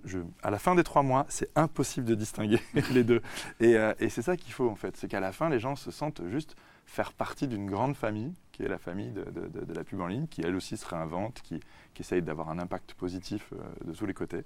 à 0.42 0.50
la 0.50 0.59
fin 0.59 0.74
des 0.74 0.85
trois 0.85 1.02
mois, 1.02 1.26
c'est 1.28 1.50
impossible 1.57 2.07
de 2.07 2.14
distinguer 2.14 2.61
les 2.92 3.04
deux. 3.04 3.22
Et, 3.61 3.76
euh, 3.76 3.94
et 3.98 4.11
c'est 4.11 4.22
ça 4.22 4.37
qu'il 4.37 4.52
faut, 4.52 4.68
en 4.68 4.76
fait. 4.76 4.96
C'est 4.96 5.09
qu'à 5.09 5.20
la 5.20 5.33
fin, 5.33 5.48
les 5.48 5.59
gens 5.59 5.74
se 5.74 5.90
sentent 5.90 6.22
juste 6.28 6.54
faire 6.87 7.12
partie 7.12 7.48
d'une 7.48 7.68
grande 7.68 7.96
famille, 7.96 8.35
qui 8.52 8.62
est 8.62 8.68
la 8.68 8.78
famille 8.78 9.11
de, 9.11 9.24
de, 9.24 9.74
la 9.74 9.85
pub 9.85 10.00
en 10.00 10.07
ligne, 10.07 10.26
qui 10.26 10.42
elle 10.42 10.57
aussi 10.57 10.76
se 10.76 10.87
réinvente, 10.87 11.40
qui, 11.42 11.61
qui 11.94 12.02
essaye 12.02 12.22
d'avoir 12.22 12.50
un 12.50 12.59
impact 12.59 12.94
positif 12.94 13.52
de 13.85 13.92
tous 13.92 14.07
les 14.07 14.14
côtés. 14.14 14.44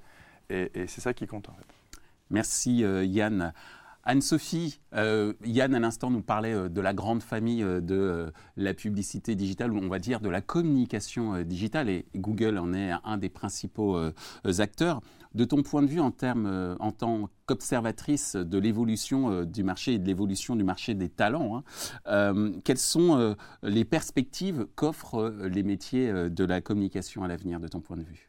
Et, 0.50 0.70
et 0.74 0.86
c'est 0.86 1.00
ça 1.00 1.14
qui 1.14 1.26
compte, 1.26 1.48
en 1.48 1.54
fait. 1.54 1.66
Merci 2.30 2.78
Yann. 2.78 3.52
Anne-Sophie, 4.04 4.80
euh, 4.94 5.32
Yann 5.44 5.74
à 5.74 5.78
l'instant 5.78 6.10
nous 6.10 6.22
parlait 6.22 6.54
euh, 6.54 6.68
de 6.68 6.80
la 6.80 6.92
grande 6.92 7.22
famille 7.22 7.62
euh, 7.62 7.80
de 7.80 8.32
la 8.56 8.74
publicité 8.74 9.36
digitale, 9.36 9.72
ou 9.72 9.78
on 9.78 9.88
va 9.88 10.00
dire 10.00 10.20
de 10.20 10.28
la 10.28 10.40
communication 10.40 11.42
digitale, 11.42 11.88
et 11.88 12.06
Google 12.16 12.58
en 12.58 12.72
est 12.74 12.90
un 13.04 13.16
des 13.16 13.28
principaux 13.28 13.98
acteurs. 14.58 15.00
De 15.34 15.44
ton 15.44 15.62
point 15.62 15.82
de 15.82 15.86
vue 15.86 16.00
en, 16.00 16.10
termes, 16.10 16.76
en 16.78 16.92
tant 16.92 17.30
qu'observatrice 17.46 18.36
de 18.36 18.58
l'évolution 18.58 19.44
du 19.44 19.62
marché 19.62 19.94
et 19.94 19.98
de 19.98 20.06
l'évolution 20.06 20.56
du 20.56 20.64
marché 20.64 20.94
des 20.94 21.08
talents, 21.08 21.62
hein, 22.06 22.52
quelles 22.64 22.78
sont 22.78 23.34
les 23.62 23.84
perspectives 23.84 24.66
qu'offrent 24.74 25.30
les 25.42 25.62
métiers 25.62 26.12
de 26.12 26.44
la 26.44 26.60
communication 26.60 27.24
à 27.24 27.28
l'avenir 27.28 27.60
de 27.60 27.68
ton 27.68 27.80
point 27.80 27.96
de 27.96 28.02
vue? 28.02 28.28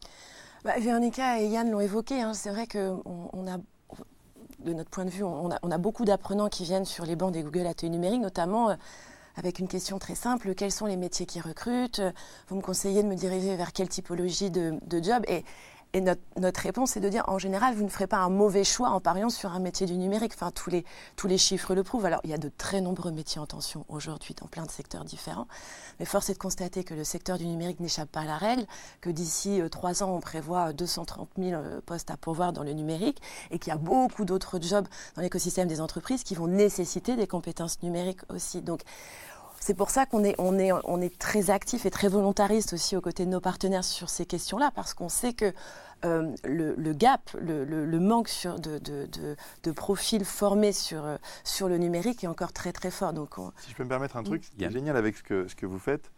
Bah, 0.64 0.80
Véronica 0.80 1.42
et 1.42 1.48
Yann 1.48 1.70
l'ont 1.70 1.82
évoqué, 1.82 2.22
hein. 2.22 2.34
c'est 2.34 2.50
vrai 2.50 2.68
qu'on 2.68 3.30
on 3.34 3.48
a 3.48 3.58
de 4.60 4.74
notre 4.74 4.90
point 4.90 5.06
de 5.06 5.10
vue, 5.10 5.24
on 5.24 5.50
a, 5.50 5.78
beaucoup 5.78 6.06
d'apprenants 6.06 6.50
qui 6.50 6.64
viennent 6.64 6.86
sur 6.86 7.06
les 7.06 7.16
bancs 7.16 7.32
des 7.32 7.44
Google 7.44 7.68
Ateliers 7.68 7.90
numériques, 7.90 8.22
notamment 8.22 8.70
euh, 8.70 8.76
avec 9.36 9.60
une 9.60 9.68
question 9.68 10.00
très 10.00 10.16
simple 10.16 10.54
quels 10.54 10.72
sont 10.72 10.86
les 10.86 10.98
métiers 10.98 11.26
qui 11.26 11.40
recrutent? 11.40 12.02
Vous 12.48 12.56
me 12.56 12.62
conseillez 12.62 13.04
de 13.04 13.08
me 13.08 13.16
diriger 13.16 13.56
vers 13.56 13.74
quelle 13.74 13.90
typologie 13.90 14.52
de, 14.52 14.76
de 14.86 15.04
job? 15.04 15.24
Et 15.28 15.44
et 15.96 16.02
notre, 16.02 16.62
réponse 16.62 16.98
est 16.98 17.00
de 17.02 17.10
dire, 17.10 17.24
en 17.28 17.38
général, 17.38 17.76
vous 17.76 17.84
ne 17.84 17.90
ferez 17.90 18.08
pas 18.08 18.18
un 18.18 18.30
mauvais 18.30 18.64
choix 18.64 18.90
en 18.90 19.00
pariant 19.00 19.30
sur 19.30 19.54
un 19.54 19.60
métier 19.60 19.86
du 19.86 19.96
numérique. 19.96 20.32
Enfin, 20.34 20.50
tous 20.50 20.72
les, 20.72 20.86
tous 21.16 21.28
les 21.28 21.38
chiffres 21.38 21.76
le 21.76 21.84
prouvent. 21.84 22.06
Alors, 22.06 22.20
il 22.24 22.32
y 22.32 22.34
a 22.34 22.40
de 22.40 22.50
très 22.50 22.82
nombreux 22.82 23.12
métiers 23.12 23.40
en 23.40 23.46
tension 23.46 23.86
aujourd'hui 23.90 24.34
dans 24.34 24.48
plein 24.48 24.66
de 24.66 24.72
secteurs 24.72 25.06
différents. 25.06 25.48
Mais 26.00 26.06
force 26.06 26.32
est 26.32 26.34
de 26.34 26.40
constater 26.40 26.84
que 26.84 26.96
le 26.96 27.04
secteur 27.04 27.38
du 27.38 27.46
numérique 27.46 27.80
n'échappe 27.80 28.10
pas 28.10 28.22
à 28.22 28.26
la 28.26 28.38
règle, 28.38 28.66
que 29.02 29.12
d'ici 29.12 29.62
euh, 29.62 29.70
trois 29.70 30.02
ans, 30.02 30.16
on 30.16 30.20
prévoit 30.20 30.74
230 30.74 31.30
000 31.38 31.52
euh, 31.54 31.80
postes 31.86 32.10
à 32.10 32.18
pourvoir 32.18 32.54
dans 32.54 32.64
le 32.64 32.74
numérique 32.74 33.22
et 33.52 33.60
qu'il 33.60 33.72
y 33.72 33.76
a 33.76 33.78
beaucoup 33.78 34.26
d'autres 34.26 34.60
jobs 34.60 34.88
dans 35.16 35.22
l'écosystème 35.22 35.68
des 35.68 35.80
entreprises 35.80 36.24
qui 36.24 36.34
vont 36.34 36.48
nécessiter 36.48 37.16
des 37.16 37.28
compétences 37.28 37.84
numériques 37.84 38.22
aussi. 38.30 38.64
Donc, 38.64 38.82
c'est 39.64 39.74
pour 39.74 39.92
ça 39.92 40.06
qu'on 40.06 40.26
est, 40.26 40.36
on 40.40 40.60
est, 40.60 40.74
on 40.84 41.00
est 41.00 41.18
très 41.18 41.50
actif 41.50 41.86
et 41.86 41.90
très 41.90 42.10
volontariste 42.10 42.74
aussi 42.74 42.98
aux 42.98 43.02
côtés 43.02 43.24
de 43.24 43.30
nos 43.30 43.40
partenaires 43.40 43.86
sur 43.86 44.10
ces 44.10 44.26
questions-là, 44.26 44.72
parce 44.76 44.94
qu'on 44.94 45.08
sait 45.08 45.32
que 45.32 45.54
euh, 46.04 46.36
le, 46.44 46.92
gap, 46.92 47.30
le, 47.40 48.00
manque 48.02 48.28
sur 48.28 48.60
de, 48.60 48.78
de, 48.78 49.72
profils 49.72 50.26
formés 50.26 50.74
sur, 50.74 51.06
euh, 51.06 51.16
sur 51.46 51.70
le 51.70 51.78
numérique 51.78 52.26
est 52.26 52.28
encore 52.28 52.52
très 52.52 52.74
très 52.74 52.92
fort. 52.92 53.14
Donc 53.14 53.36
Si 53.60 53.72
je 53.72 53.76
peux 53.78 53.86
me 53.86 53.90
permettre 53.90 54.18
un 54.18 54.24
truc, 54.24 54.44
ce 54.44 54.52
qui 54.52 54.66
est 54.66 54.70
génial 54.70 54.98
avec 54.98 55.16
ce 55.16 55.24
que, 55.24 55.48
ce 55.48 55.56
que 55.56 55.66
vous 55.66 55.80
faites, 55.80 56.12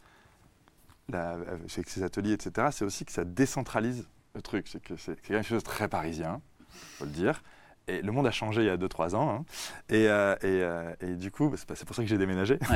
avec 1.13 1.87
ces 1.87 2.01
ateliers, 2.01 2.33
etc., 2.33 2.69
c'est 2.71 2.83
aussi 2.83 3.05
que 3.05 3.11
ça 3.11 3.25
décentralise 3.25 4.07
le 4.33 4.41
truc. 4.41 4.67
C'est 4.67 4.81
que 4.81 4.97
c'est 4.97 5.21
quelque 5.21 5.43
chose 5.43 5.61
de 5.61 5.67
très 5.67 5.87
parisien, 5.87 6.41
il 6.71 6.75
faut 6.97 7.05
le 7.05 7.11
dire. 7.11 7.43
Et 7.87 8.01
le 8.01 8.11
monde 8.11 8.25
a 8.25 8.31
changé 8.31 8.61
il 8.61 8.67
y 8.67 8.69
a 8.69 8.77
2-3 8.77 9.15
ans. 9.15 9.29
Hein. 9.29 9.45
Et, 9.89 10.07
euh, 10.07 10.35
euh, 10.43 10.93
et, 11.01 11.15
du 11.15 11.29
coup, 11.29 11.49
bah, 11.49 11.57
c'est 11.75 11.85
pour 11.85 11.95
ça 11.95 12.01
que 12.01 12.07
j'ai 12.07 12.17
déménagé. 12.17 12.55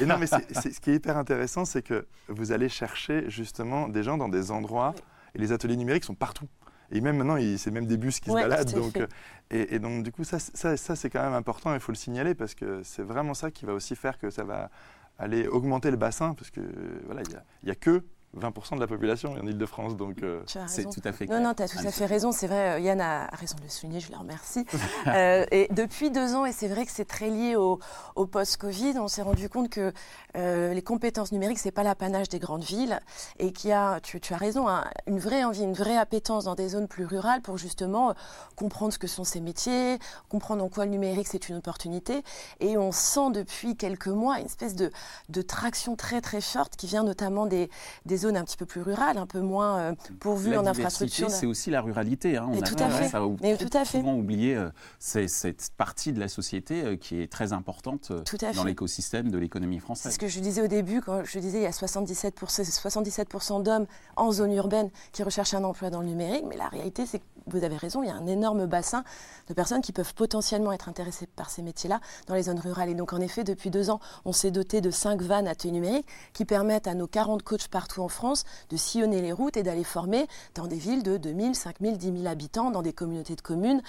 et, 0.00 0.06
non, 0.06 0.16
mais 0.18 0.26
ce 0.26 0.80
qui 0.80 0.90
est 0.90 0.94
hyper 0.94 1.16
intéressant, 1.16 1.64
c'est 1.64 1.82
que 1.82 2.06
vous 2.28 2.52
allez 2.52 2.68
chercher 2.68 3.28
justement 3.28 3.88
des 3.88 4.02
gens 4.02 4.16
dans 4.16 4.28
des 4.28 4.50
endroits, 4.52 4.94
et 5.34 5.38
les 5.38 5.50
ateliers 5.52 5.76
numériques 5.76 6.04
sont 6.04 6.14
partout. 6.14 6.46
Et 6.92 7.00
même 7.00 7.16
maintenant, 7.16 7.36
c'est 7.56 7.70
même 7.70 7.86
des 7.86 7.96
bus 7.96 8.20
qui 8.20 8.30
se 8.30 8.34
baladent. 8.34 8.74
Donc, 8.74 8.96
euh, 8.96 9.06
et, 9.50 9.78
donc, 9.78 10.02
du 10.04 10.12
coup, 10.12 10.24
ça, 10.24 10.38
ça, 10.38 10.76
ça 10.76 10.96
c'est 10.96 11.10
quand 11.10 11.22
même 11.22 11.34
important, 11.34 11.74
il 11.74 11.80
faut 11.80 11.92
le 11.92 11.96
signaler, 11.96 12.34
parce 12.34 12.54
que 12.54 12.82
c'est 12.84 13.02
vraiment 13.02 13.34
ça 13.34 13.50
qui 13.50 13.64
va 13.64 13.74
aussi 13.74 13.96
faire 13.96 14.18
que 14.18 14.30
ça 14.30 14.44
va 14.44 14.70
aller 15.18 15.48
augmenter 15.48 15.90
le 15.90 15.96
bassin, 15.96 16.34
parce 16.34 16.50
que 16.50 16.60
voilà, 17.06 17.22
il 17.22 17.28
n'y 17.64 17.70
a, 17.70 17.72
a 17.72 17.76
que 17.76 18.04
20% 18.38 18.76
de 18.76 18.80
la 18.80 18.86
population 18.86 19.32
en 19.32 19.46
Ile-de-France. 19.46 19.96
Donc, 19.96 20.22
euh, 20.22 20.42
c'est 20.66 20.84
tout 20.84 21.00
à 21.04 21.12
fait 21.12 21.26
Non, 21.26 21.40
non, 21.40 21.52
tu 21.52 21.62
as 21.62 21.68
tout 21.68 21.84
à 21.84 21.90
fait 21.90 22.06
raison. 22.06 22.30
C'est 22.30 22.46
vrai, 22.46 22.76
euh, 22.76 22.78
Yann 22.78 23.00
a 23.00 23.26
raison 23.32 23.56
de 23.56 23.62
le 23.64 23.68
souligner, 23.68 24.00
je 24.00 24.10
le 24.10 24.18
remercie. 24.18 24.66
Euh, 25.06 25.46
et 25.50 25.66
depuis 25.70 26.10
deux 26.10 26.34
ans, 26.34 26.44
et 26.44 26.52
c'est 26.52 26.68
vrai 26.68 26.84
que 26.84 26.92
c'est 26.92 27.06
très 27.06 27.30
lié 27.30 27.56
au, 27.56 27.78
post-Covid, 28.26 28.98
on 28.98 29.08
s'est 29.08 29.22
rendu 29.22 29.48
compte 29.48 29.70
que 29.70 29.92
les 30.34 30.82
compétences 30.82 31.32
numériques, 31.32 31.58
ce 31.58 31.68
n'est 31.68 31.72
pas 31.72 31.82
l'apanage 31.82 32.28
des 32.28 32.38
grandes 32.38 32.62
villes 32.62 33.00
et 33.38 33.52
qu'il 33.52 33.70
y 33.70 33.72
a, 33.72 33.98
tu, 34.00 34.20
as 34.30 34.36
raison, 34.36 34.66
une 35.06 35.18
vraie 35.18 35.42
envie, 35.42 35.62
une 35.62 35.72
vraie 35.72 35.96
appétence 35.96 36.44
dans 36.44 36.54
des 36.54 36.68
zones 36.68 36.86
plus 36.86 37.06
rurales 37.06 37.40
pour 37.40 37.56
justement 37.56 38.14
comprendre 38.56 38.92
ce 38.92 38.98
que 38.98 39.06
sont 39.06 39.24
ces 39.24 39.40
métiers, 39.40 39.98
comprendre 40.28 40.62
en 40.62 40.68
quoi 40.68 40.84
le 40.84 40.90
numérique, 40.90 41.28
c'est 41.28 41.48
une 41.48 41.56
opportunité. 41.56 42.22
Et 42.60 42.76
on 42.76 42.92
sent 42.92 43.30
depuis 43.32 43.76
quelques 43.76 44.08
mois 44.08 44.38
une 44.38 44.46
espèce 44.46 44.74
de, 44.74 44.92
de 45.28 45.42
traction 45.42 45.96
très, 45.96 46.20
très 46.20 46.42
forte 46.42 46.76
qui 46.76 46.86
vient 46.86 47.04
notamment 47.04 47.46
des, 47.46 47.70
des 48.04 48.19
zones 48.20 48.36
un 48.36 48.44
petit 48.44 48.56
peu 48.56 48.66
plus 48.66 48.82
rurales, 48.82 49.18
un 49.18 49.26
peu 49.26 49.40
moins 49.40 49.78
euh, 49.78 49.94
pourvues 50.18 50.56
en 50.56 50.66
infrastructure. 50.66 51.30
C'est 51.30 51.46
aussi 51.46 51.70
la 51.70 51.80
ruralité. 51.80 52.36
Hein. 52.36 52.48
On 52.50 52.60
a 52.60 52.62
tout 52.62 52.76
à 52.78 52.88
fait. 52.88 53.08
Ça 53.08 53.22
Mais 53.42 53.56
tout 53.56 53.76
à 53.76 53.84
fait. 53.84 53.98
souvent 53.98 54.14
oublié 54.14 54.56
euh, 54.56 54.70
cette 54.98 55.70
partie 55.76 56.12
de 56.12 56.20
la 56.20 56.28
société 56.28 56.84
euh, 56.84 56.96
qui 56.96 57.20
est 57.20 57.30
très 57.30 57.52
importante 57.52 58.12
dans 58.54 58.64
l'écosystème 58.64 59.30
de 59.30 59.38
l'économie 59.38 59.78
française. 59.78 60.12
C'est 60.12 60.14
ce 60.14 60.18
que 60.18 60.28
je 60.28 60.40
disais 60.40 60.62
au 60.62 60.68
début, 60.68 61.00
quand 61.00 61.24
je 61.24 61.38
disais 61.38 61.58
il 61.58 61.64
y 61.64 61.66
a 61.66 61.70
77%, 61.70 62.64
77 62.64 63.28
d'hommes 63.62 63.86
en 64.16 64.32
zone 64.32 64.52
urbaine 64.52 64.90
qui 65.12 65.22
recherchent 65.22 65.54
un 65.54 65.64
emploi 65.64 65.90
dans 65.90 66.00
le 66.00 66.06
numérique, 66.06 66.44
mais 66.48 66.56
la 66.56 66.68
réalité 66.68 67.06
c'est 67.06 67.18
que 67.18 67.24
vous 67.46 67.64
avez 67.64 67.76
raison, 67.76 68.02
il 68.02 68.06
y 68.06 68.10
a 68.10 68.14
un 68.14 68.26
énorme 68.26 68.66
bassin 68.66 69.02
de 69.48 69.54
personnes 69.54 69.80
qui 69.80 69.92
peuvent 69.92 70.14
potentiellement 70.14 70.72
être 70.72 70.88
intéressées 70.88 71.26
par 71.26 71.50
ces 71.50 71.62
métiers-là 71.62 72.00
dans 72.26 72.34
les 72.34 72.44
zones 72.44 72.60
rurales. 72.60 72.90
Et 72.90 72.94
donc, 72.94 73.12
en 73.12 73.20
effet, 73.20 73.44
depuis 73.44 73.70
deux 73.70 73.90
ans, 73.90 73.98
on 74.24 74.32
s'est 74.32 74.50
doté 74.50 74.80
de 74.80 74.90
cinq 74.90 75.22
vannes 75.22 75.48
à 75.48 75.54
numériques 75.68 76.06
qui 76.32 76.44
permettent 76.44 76.86
à 76.86 76.94
nos 76.94 77.06
40 77.06 77.42
coachs 77.42 77.68
partout 77.68 78.02
en 78.02 78.08
France 78.10 78.44
de 78.68 78.76
sillonner 78.76 79.22
les 79.22 79.32
routes 79.32 79.56
et 79.56 79.62
d'aller 79.62 79.84
former 79.84 80.26
dans 80.54 80.66
des 80.66 80.76
villes 80.76 81.02
de 81.02 81.16
2000, 81.16 81.54
5000, 81.54 81.98
10 81.98 82.12
000 82.18 82.26
habitants, 82.26 82.70
dans 82.70 82.82
des 82.82 82.92
communautés 82.92 83.36
de 83.36 83.40
communes 83.40 83.82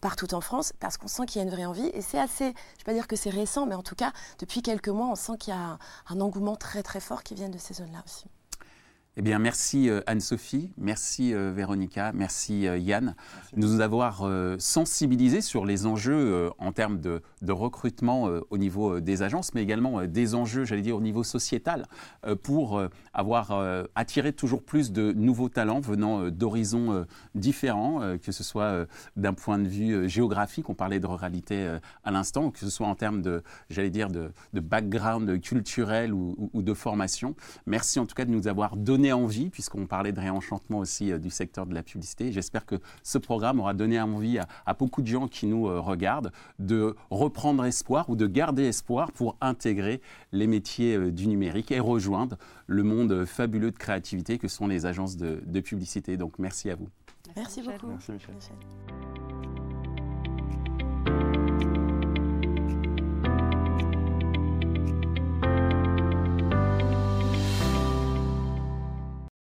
partout 0.00 0.32
en 0.34 0.40
France, 0.40 0.72
parce 0.80 0.96
qu'on 0.96 1.08
sent 1.08 1.26
qu'il 1.26 1.40
y 1.40 1.44
a 1.44 1.46
une 1.46 1.54
vraie 1.54 1.64
envie. 1.64 1.90
Et 1.94 2.02
c'est 2.02 2.18
assez, 2.18 2.44
je 2.44 2.50
ne 2.50 2.54
vais 2.54 2.84
pas 2.84 2.94
dire 2.94 3.06
que 3.06 3.16
c'est 3.16 3.30
récent, 3.30 3.66
mais 3.66 3.74
en 3.74 3.82
tout 3.82 3.94
cas, 3.94 4.12
depuis 4.38 4.62
quelques 4.62 4.88
mois, 4.88 5.08
on 5.08 5.16
sent 5.16 5.36
qu'il 5.38 5.54
y 5.54 5.56
a 5.56 5.78
un 6.08 6.20
engouement 6.20 6.56
très 6.56 6.82
très 6.82 7.00
fort 7.00 7.22
qui 7.22 7.34
vient 7.34 7.48
de 7.48 7.58
ces 7.58 7.74
zones-là 7.74 8.02
aussi. 8.04 8.26
Eh 9.20 9.22
bien, 9.22 9.40
merci 9.40 9.90
euh, 9.90 10.00
Anne-Sophie, 10.06 10.70
merci 10.78 11.34
euh, 11.34 11.50
Véronica, 11.52 12.12
merci 12.12 12.68
euh, 12.68 12.78
Yann 12.78 13.16
de 13.56 13.60
nous 13.60 13.80
avoir 13.80 14.24
sensibilisés 14.60 15.40
sur 15.40 15.64
les 15.64 15.86
enjeux 15.86 16.50
en 16.58 16.70
termes 16.70 17.00
de, 17.00 17.20
recrutement 17.48 18.28
au 18.50 18.58
niveau 18.58 19.00
des 19.00 19.22
agences, 19.22 19.54
mais 19.54 19.62
également 19.62 20.04
des 20.04 20.34
enjeux, 20.34 20.64
j'allais 20.64 20.82
dire, 20.82 20.96
au 20.96 21.00
niveau 21.00 21.24
sociétal, 21.24 21.86
pour 22.42 22.82
avoir 23.14 23.86
attiré 23.94 24.32
toujours 24.32 24.62
plus 24.62 24.92
de 24.92 25.12
nouveaux 25.12 25.48
talents 25.48 25.80
venant 25.80 26.28
d'horizons 26.28 27.06
différents, 27.34 28.18
que 28.22 28.32
ce 28.32 28.44
soit 28.44 28.86
d'un 29.16 29.32
point 29.32 29.58
de 29.58 29.66
vue 29.66 30.08
géographique, 30.08 30.68
on 30.68 30.74
parlait 30.74 31.00
de 31.00 31.06
ruralité 31.06 31.78
à 32.04 32.10
l'instant, 32.10 32.46
ou 32.46 32.50
que 32.50 32.58
ce 32.58 32.70
soit 32.70 32.86
en 32.86 32.94
termes 32.94 33.22
de, 33.22 33.42
j'allais 33.70 33.90
dire, 33.90 34.10
de, 34.10 34.30
background 34.52 35.40
culturel 35.40 36.12
ou, 36.12 36.50
ou 36.52 36.62
de 36.62 36.74
formation. 36.74 37.34
Merci 37.66 37.98
en 37.98 38.06
tout 38.06 38.14
cas 38.14 38.26
de 38.26 38.30
nous 38.30 38.46
avoir 38.46 38.76
donné 38.76 39.07
envie, 39.12 39.50
puisqu'on 39.50 39.86
parlait 39.86 40.12
de 40.12 40.20
réenchantement 40.20 40.78
aussi 40.78 41.12
euh, 41.12 41.18
du 41.18 41.30
secteur 41.30 41.66
de 41.66 41.74
la 41.74 41.82
publicité. 41.82 42.32
J'espère 42.32 42.66
que 42.66 42.76
ce 43.02 43.18
programme 43.18 43.60
aura 43.60 43.74
donné 43.74 44.00
envie 44.00 44.38
à, 44.38 44.74
beaucoup 44.74 45.02
de 45.02 45.06
gens 45.06 45.28
qui 45.28 45.46
nous 45.46 45.68
euh, 45.68 45.80
regardent 45.80 46.32
de 46.58 46.94
reprendre 47.10 47.64
espoir 47.64 48.08
ou 48.10 48.16
de 48.16 48.26
garder 48.26 48.64
espoir 48.64 49.12
pour 49.12 49.36
intégrer 49.40 50.00
les 50.32 50.46
métiers 50.46 50.96
euh, 50.96 51.10
du 51.10 51.26
numérique 51.26 51.72
et 51.72 51.80
rejoindre 51.80 52.36
le 52.66 52.82
monde 52.82 53.24
fabuleux 53.24 53.70
de 53.70 53.78
créativité 53.78 54.38
que 54.38 54.48
sont 54.48 54.66
les 54.66 54.86
agences 54.86 55.16
de, 55.16 55.60
publicité. 55.60 56.16
Donc 56.16 56.38
merci 56.38 56.70
à 56.70 56.76
vous. 56.76 56.88
Merci 57.36 57.62
beaucoup. 57.62 57.88
Merci 57.88 58.12
Michel. 58.12 58.34